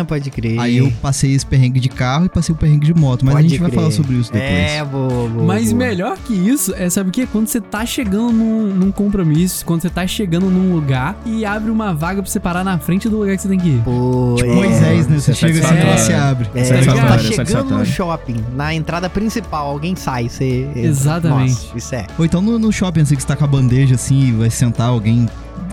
[0.01, 0.59] Ah, pode crer.
[0.59, 3.25] Aí eu passei esse perrengue de carro e passei o perrengue de moto.
[3.25, 3.81] Mas Pode a gente vai crer.
[3.81, 4.51] falar sobre isso depois.
[4.51, 5.45] É, boa, boa.
[5.47, 5.87] Mas boa.
[5.87, 7.27] melhor que isso, é sabe o que?
[7.27, 11.71] Quando você tá chegando num, num compromisso, quando você tá chegando num lugar e abre
[11.71, 13.83] uma vaga pra você parar na frente do lugar que você tem que ir.
[13.83, 14.55] Pô, Tipo é.
[14.55, 15.19] Moisés, né?
[15.19, 15.99] Você é chega assim e satisfatório.
[15.99, 16.49] você abre.
[16.55, 20.69] É, Tá você tá Satisfatório, chegando no shopping, na entrada principal, alguém sai, você...
[20.75, 21.51] Exatamente.
[21.53, 22.07] Nossa, isso é.
[22.19, 24.51] Ou então no, no shopping, assim, que você tá com a bandeja assim e vai
[24.51, 25.29] sentar alguém,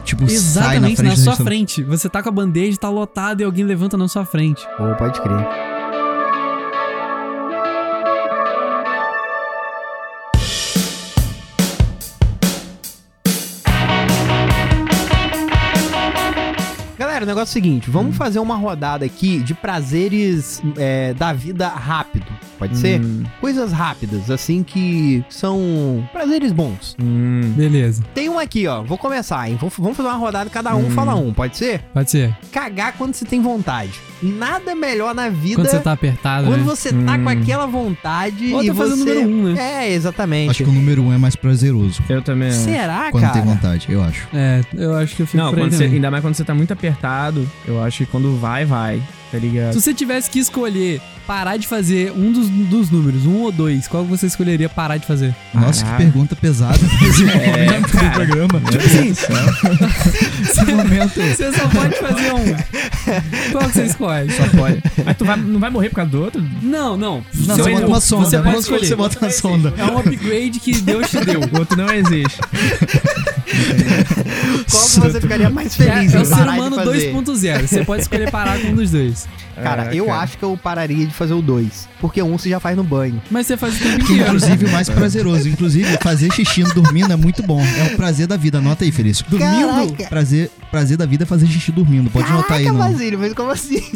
[0.07, 1.83] tipo, sai na Exatamente, frente na do sua frente.
[1.83, 4.65] Você tá com a bandeja, tá lotado e alguém levanta na sua frente.
[4.77, 5.47] Pô, pode crer.
[16.97, 21.33] Galera, o negócio é o seguinte, vamos fazer uma rodada aqui de prazeres é, da
[21.33, 22.25] vida rápido.
[22.57, 22.99] Pode ser?
[23.01, 26.95] Hum, Coisas rápidas, assim, que são prazeres bons.
[27.01, 27.53] hum.
[27.55, 28.81] Beleza, Tem um aqui, ó.
[28.83, 29.57] Vou começar, hein?
[29.59, 30.91] Vou- vamos fazer uma rodada, cada um Hum.
[30.91, 31.79] fala um, pode ser?
[31.93, 32.35] pode ser.
[32.51, 33.91] Cagar quando você tem vontade.
[34.21, 36.63] Nada melhor na vida Quando você tá apertado, quando né?
[36.65, 37.23] você tá Hum.
[37.23, 39.13] com aquela vontade Ou e tá fazendo você...
[39.13, 39.85] número um, né?
[39.85, 40.49] É, exatamente.
[40.49, 42.01] Acho que o número um é mais prazeroso.
[42.09, 42.51] Eu também.
[42.51, 43.45] Será, Quando tem cara?
[43.45, 44.27] vontade, eu acho.
[44.33, 46.73] É, eu acho que eu fico Não, quando você, ainda mais quando você tá muito
[46.73, 49.01] apertado, eu acho que quando vai, vai.
[49.31, 49.73] Tá ligado?
[49.73, 53.85] Se você tivesse que escolher parar de fazer um dos, dos números, um ou dois,
[53.87, 55.35] qual que você escolheria parar de fazer?
[55.53, 56.03] Nossa, que Caraca.
[56.03, 58.11] pergunta pesada nesse momento do cara.
[58.11, 58.61] programa.
[59.13, 59.35] Céu.
[60.41, 61.13] Esse momento.
[61.21, 63.51] Você só pode fazer um.
[63.51, 64.31] Qual que você escolhe?
[64.31, 64.81] Só pode.
[65.05, 66.41] Mas tu vai, não vai morrer por causa do outro?
[66.61, 67.23] Não, não.
[67.35, 68.25] Não, Você bota uma sonda.
[68.29, 68.85] Você pode que escolher.
[68.87, 69.73] você bota uma sonda.
[69.77, 71.41] É um upgrade que Deus te deu.
[71.41, 72.39] O outro não existe.
[74.69, 77.13] Qual que você ficaria mais É, feliz é em o ser humano fazer?
[77.13, 77.67] 2.0.
[77.67, 79.27] Você pode escolher parar com um dos dois.
[79.61, 81.87] Cara, eu acho que eu pararia de fazer o dois.
[81.99, 83.21] Porque um você já faz no banho.
[83.31, 84.23] Mas você faz o tempo Que inteiro.
[84.35, 85.49] inclusive o mais prazeroso.
[85.49, 87.61] Inclusive, fazer xixi dormindo é muito bom.
[87.61, 88.59] É o prazer da vida.
[88.59, 89.25] Anota aí, Felício.
[89.27, 89.95] Dormindo?
[90.09, 92.09] Prazer, prazer da vida é fazer xixi dormindo.
[92.09, 92.65] Pode anotar aí.
[92.65, 92.91] Caraca, No...
[92.93, 93.81] Basílio, mas como assim?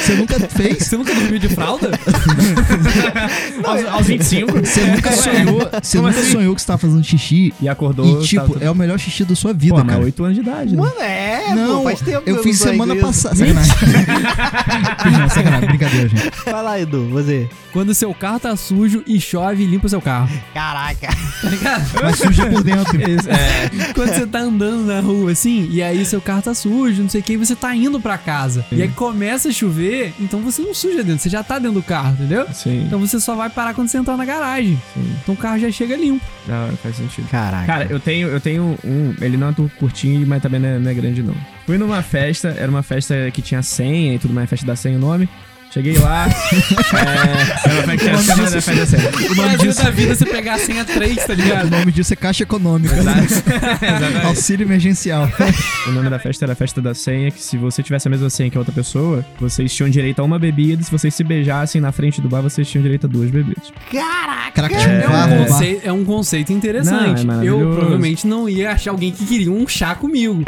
[0.00, 0.78] Você nunca fez?
[0.86, 1.90] Você nunca dormiu de fralda?
[3.64, 4.52] Aos, aos 25.
[4.60, 6.32] Você nunca sonhou, você Como nunca assim?
[6.32, 8.20] sonhou que você tava fazendo xixi E acordou.
[8.22, 10.04] e, tipo, tá- é o melhor xixi da sua vida, Pô, mas cara.
[10.04, 10.82] 8 anos de idade, né?
[10.82, 13.36] Mano, é, Não, pô, faz tempo que eu fiz não semana passada.
[13.36, 13.72] Sacanagem.
[15.20, 16.30] Não, sacanagem, brincadeira, gente.
[16.50, 17.48] Vai lá, Edu, você.
[17.72, 20.28] Quando seu carro tá sujo e chove limpa o seu carro.
[20.52, 21.08] Caraca.
[21.40, 21.84] Tá ligado?
[22.02, 22.90] Mas suja por dentro.
[23.30, 23.92] É.
[23.94, 27.20] Quando você tá andando na rua assim, e aí seu carro tá sujo, não sei
[27.20, 28.64] o que, e você tá indo pra casa.
[28.72, 31.82] E aí começa a chover, então você não suja dentro, você já tá dentro do
[31.82, 32.46] carro, entendeu?
[32.52, 34.80] Sim, Então você só vai parar quando você entrar na garagem.
[34.94, 35.16] sim.
[35.22, 36.24] Então o carro já chega limpo.
[36.46, 37.28] Da hora, faz sentido.
[37.28, 37.66] Caraca.
[37.66, 39.14] Cara, eu tenho, eu tenho um.
[39.20, 41.34] Ele não é tão curtinho, mas também não é, não é grande, não.
[41.66, 44.96] Fui numa festa, era uma festa que tinha senha e tudo mais, festa da senha
[44.96, 45.28] o nome.
[45.72, 46.26] Cheguei lá.
[46.28, 49.10] é, mas era festa da senha.
[49.30, 51.70] O Brasil da vida é você pegar a senha 3, tá O ligado?
[51.70, 52.94] nome disso é Caixa Econômica.
[52.96, 54.26] Exatamente.
[54.26, 55.28] Auxílio emergencial.
[55.86, 58.28] O nome da festa era a festa da senha, que se você tivesse a mesma
[58.30, 61.22] senha que a outra pessoa, vocês tinham direito a uma bebida, e se vocês se
[61.22, 63.72] beijassem na frente do bar, vocês tinham direito a duas bebidas.
[63.90, 64.50] Caraca.
[64.52, 67.24] Caraca, tinha É um um, conceito, é um conceito interessante.
[67.24, 70.34] Não, é eu provavelmente não ia achar alguém que queria um chá comigo.
[70.34, 70.46] Muito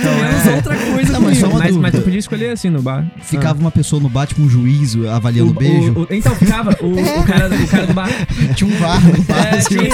[0.00, 0.54] então, menos é.
[0.56, 1.58] outra coisa Não, mas comigo.
[1.58, 3.06] Mas, mas tu podia escolher assim no bar.
[3.22, 5.92] Ficava uma pessoa no bar, tipo um juiz, avaliando o beijo.
[5.92, 8.08] o- então ficava o, o cara, o cara do bar.
[8.54, 9.88] Tinha um bar no bar, É, assim, tinha-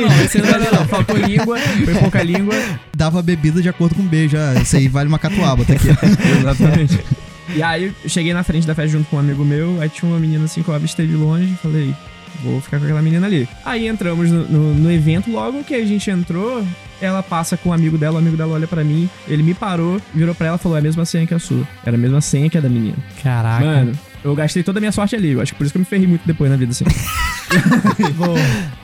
[0.00, 0.84] não, esse aí não valeu, não.
[0.88, 2.54] Faltou língua, foi pouca língua.
[2.96, 4.36] dava bebida de acordo com o beijo.
[4.36, 5.88] Ah, isso aí vale uma catuaba, tá aqui.
[6.40, 6.98] Exatamente.
[7.54, 10.08] E aí eu cheguei na frente da festa junto com um amigo meu, aí tinha
[10.10, 11.92] uma menina assim que eu avistei de longe e falei,
[12.42, 13.48] vou ficar com aquela menina ali.
[13.64, 16.64] Aí entramos no, no- no evento, logo que a gente entrou,
[17.00, 20.00] ela passa com o amigo dela, o amigo dela olha pra mim, ele me parou,
[20.14, 21.66] virou pra ela e falou, é a mesma senha que a sua.
[21.84, 22.96] Era a mesma senha que a da menina.
[23.22, 23.64] Caraca.
[23.64, 25.30] Mano, eu gastei toda a minha sorte ali.
[25.32, 26.84] Eu acho que por isso que eu me ferrei muito depois na vida, assim.
[28.16, 28.34] Bom,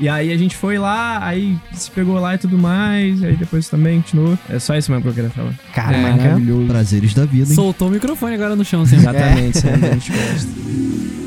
[0.01, 3.69] e aí a gente foi lá, aí se pegou lá e tudo mais, aí depois
[3.69, 4.39] também continuou.
[4.49, 5.53] É só isso mesmo que eu queria falar.
[5.75, 5.99] Caraca.
[6.17, 6.67] Maravilhoso.
[6.67, 7.55] Prazeres da vida, hein?
[7.55, 8.97] Soltou o microfone agora no chão, assim.
[8.97, 9.77] Exatamente, é.
[9.77, 11.26] gosta.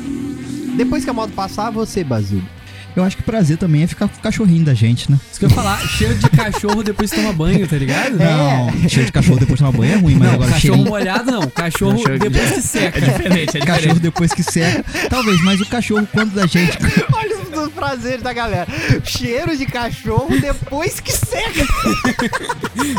[0.79, 2.58] Depois que a moto passar, você, Basílio.
[2.99, 5.17] Eu acho que prazer também é ficar com o cachorrinho da gente, né?
[5.31, 8.17] Isso que eu ia falar, cheio de cachorro depois que toma banho, tá ligado?
[8.17, 10.89] Não, cheio de cachorro depois de tomar banho é ruim, mas Não, agora cachorro cheirinho.
[10.89, 11.41] molhado não.
[11.49, 12.97] Cachorro Cachorro de- depois que seca.
[12.97, 13.99] É diferente, é Cachorro diferente.
[13.99, 14.85] depois que seca.
[15.09, 16.77] Talvez, mas o cachorro, quando da gente.
[17.13, 18.67] Olha os, prazeres da galera.
[19.03, 21.65] Cheiro de cachorro depois que seca.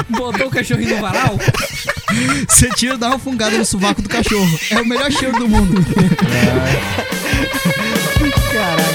[0.09, 1.39] Botou o cachorrinho no varal.
[2.49, 4.59] Você tira e dá uma fungada no sovaco do cachorro.
[4.71, 5.85] É o melhor cheiro do mundo.
[8.53, 8.90] Caraca.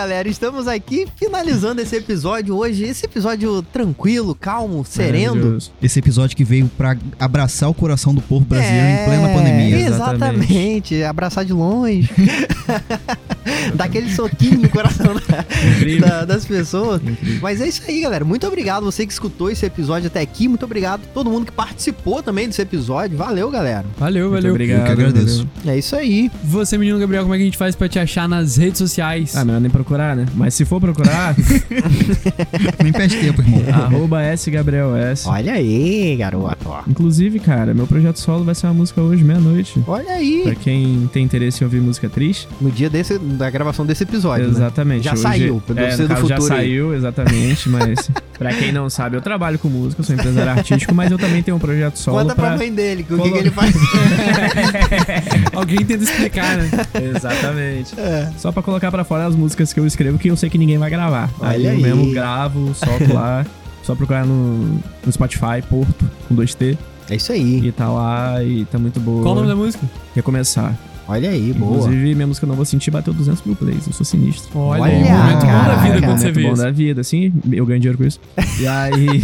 [0.00, 2.84] Galera, estamos aqui finalizando esse episódio hoje.
[2.84, 5.58] Esse episódio tranquilo, calmo, sereno.
[5.82, 9.76] Esse episódio que veio pra abraçar o coração do povo brasileiro em plena É, pandemia.
[9.86, 11.02] Exatamente.
[11.02, 12.08] Abraçar de longe.
[13.74, 17.00] Dar aquele soquinho no coração da- da- das pessoas.
[17.02, 17.38] Incrível.
[17.42, 18.24] Mas é isso aí, galera.
[18.24, 20.48] Muito obrigado você que escutou esse episódio até aqui.
[20.48, 23.16] Muito obrigado a todo mundo que participou também desse episódio.
[23.16, 23.84] Valeu, galera.
[23.98, 24.50] Valeu, Muito valeu.
[24.52, 24.80] obrigado.
[24.80, 25.46] Eu que agradeço.
[25.56, 25.74] valeu.
[25.74, 26.30] É isso aí.
[26.44, 29.36] Você, menino Gabriel, como é que a gente faz pra te achar nas redes sociais?
[29.36, 30.26] Ah, melhor nem procurar, né?
[30.34, 31.34] Mas se for procurar,
[32.82, 33.62] Nem perde tempo, irmão.
[33.74, 35.26] arroba S Gabriel S.
[35.28, 36.70] Olha aí, garoto.
[36.88, 39.82] Inclusive, cara, meu projeto solo vai ser uma música hoje, meia-noite.
[39.86, 40.42] Olha aí.
[40.44, 42.48] Pra quem tem interesse em ouvir música triste.
[42.60, 44.50] No dia desse, da gravação desse episódio, né?
[44.52, 45.04] exatamente.
[45.04, 46.60] Já Hoje- saiu, é, no do caso, já futuro aí.
[46.60, 50.94] saiu, exatamente, mas pra quem não sabe, eu trabalho com música, eu sou empresário artístico,
[50.94, 52.56] mas eu também tenho um projeto solo Conta pra pra...
[52.58, 53.74] mãe dele que o que, que ele faz.
[55.54, 56.70] Alguém tenta explicar, né?
[57.16, 57.98] Exatamente.
[57.98, 58.30] É.
[58.38, 60.78] Só pra colocar pra fora as músicas que eu escrevo que eu sei que ninguém
[60.78, 61.30] vai gravar.
[61.40, 61.82] Aí Olha eu aí.
[61.82, 63.44] mesmo gravo, solto lá.
[63.82, 66.76] Só procurar no, no Spotify, Porto, com 2T.
[67.08, 67.66] É isso aí.
[67.66, 69.22] E tá lá e tá muito boa.
[69.22, 69.84] Qual o nome da música?
[70.14, 70.76] Recomeçar.
[71.10, 71.78] Olha aí, boa.
[71.78, 73.84] Inclusive, minha música Não Vou Sentir bateu 200 mil plays.
[73.84, 74.56] Eu sou sinistro.
[74.56, 76.62] Olha, Olha, um momento bom da vida quando você vê bom isso.
[76.62, 77.32] da vida, assim.
[77.50, 78.20] Eu ganho dinheiro com isso.
[78.60, 79.22] E aí...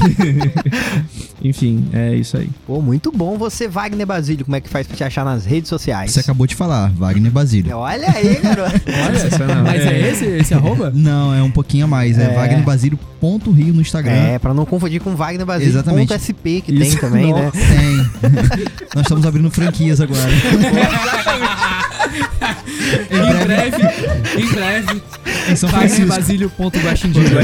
[1.45, 2.49] Enfim, é isso aí.
[2.67, 3.39] Pô, muito bom.
[3.39, 6.11] Você, Wagner Basílio, como é que faz pra te achar nas redes sociais?
[6.11, 7.77] Você acabou de falar, Wagner Basílio.
[7.77, 8.81] Olha aí, garoto.
[9.21, 9.63] Sensacional.
[9.63, 10.91] Mas é esse, esse arroba?
[10.93, 12.19] Não, é um pouquinho a mais.
[12.19, 12.35] É, É.
[12.35, 14.13] Wagner Basílio ponto Rio no Instagram.
[14.13, 16.09] É, pra não confundir com Wagner Basílio Exatamente.
[16.09, 16.91] ponto SP que Isso.
[16.93, 17.51] tem também, né?
[17.53, 17.97] Tem.
[18.95, 20.29] Nós estamos abrindo franquias agora.
[20.33, 21.46] Em
[23.47, 23.83] breve,
[24.41, 25.03] em breve,
[25.49, 26.07] Em São Francisco.
[26.07, 27.41] wagnerbasílio.guaxindiba.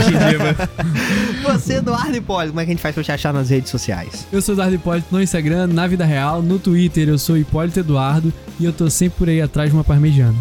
[1.53, 4.27] Você, Eduardo Hipólito, como é que a gente faz pra te achar nas redes sociais?
[4.33, 8.33] Eu sou Eduardo Hipólito no Instagram, na vida real, no Twitter eu sou Hipólito Eduardo
[8.59, 10.35] e eu tô sempre por aí atrás de uma parmegiana.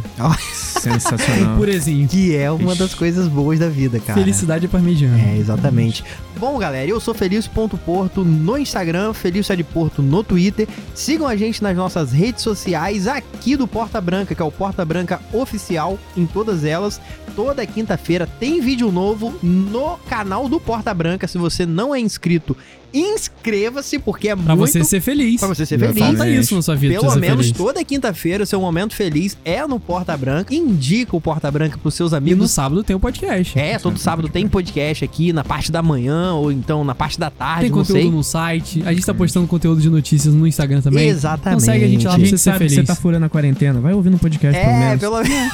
[0.54, 1.56] Sensacional.
[1.60, 2.08] Purezinho.
[2.08, 4.20] Que é uma das coisas boas da vida, cara.
[4.20, 5.20] Felicidade é parmegiana.
[5.20, 6.04] É, exatamente.
[6.38, 10.68] Bom, galera, eu sou Felício.porto no Instagram, Felício é de Porto no Twitter.
[10.96, 14.84] Sigam a gente nas nossas redes sociais aqui do Porta Branca, que é o Porta
[14.84, 17.00] Branca Oficial, em todas elas.
[17.36, 21.01] Toda quinta-feira tem vídeo novo no canal do Porta Branca.
[21.28, 22.56] Se você não é inscrito,
[22.94, 24.72] inscreva-se, porque é Pra muito...
[24.72, 25.40] você ser feliz.
[25.40, 25.98] Pra você ser feliz.
[25.98, 27.00] Falta isso na sua vida.
[27.00, 27.58] pra Pelo menos feliz.
[27.58, 30.54] toda quinta-feira, o seu momento feliz é no Porta Branca.
[30.54, 32.52] Indica o Porta Branca pros seus E no amigos.
[32.52, 33.58] sábado tem o podcast.
[33.58, 37.30] É, todo sábado tem podcast aqui na parte da manhã ou então na parte da
[37.30, 38.12] tarde, Tem não conteúdo sei.
[38.12, 38.84] no site.
[38.86, 41.08] A gente tá postando conteúdo de notícias no Instagram também.
[41.08, 41.64] Exatamente.
[41.64, 42.74] Então segue a gente lá A pra você ser feliz.
[42.74, 43.80] você tá furando a quarentena.
[43.80, 45.00] Vai ouvindo um podcast, pelo É, menos.
[45.00, 45.54] pelo menos.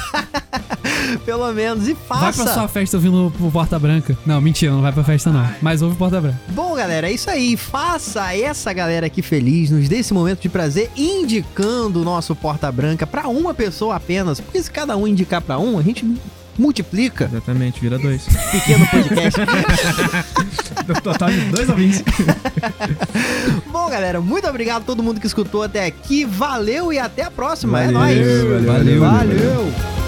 [1.24, 1.88] pelo menos.
[1.88, 2.42] E Vai faça.
[2.44, 4.16] pra sua festa ouvindo o Porta Branca.
[4.26, 5.48] Não, mentira, não vai pra festa não.
[5.62, 6.38] Mas ouve Porta Branca.
[6.50, 7.56] Bom, galera, é isso aí.
[7.56, 12.70] Faça essa galera aqui feliz, nos dê esse momento de prazer indicando o nosso Porta
[12.70, 14.40] Branca pra uma pessoa apenas.
[14.40, 16.04] Porque se cada um indicar pra um, a gente
[16.58, 17.26] multiplica.
[17.26, 18.26] Exatamente, vira dois.
[18.50, 19.40] Pequeno podcast.
[21.02, 22.02] Total de dois ouvintes.
[23.70, 26.24] Bom, galera, muito obrigado a todo mundo que escutou até aqui.
[26.24, 27.80] Valeu e até a próxima.
[27.80, 28.66] é Valeu, nóis.
[28.66, 29.00] valeu, valeu.
[29.00, 30.07] valeu.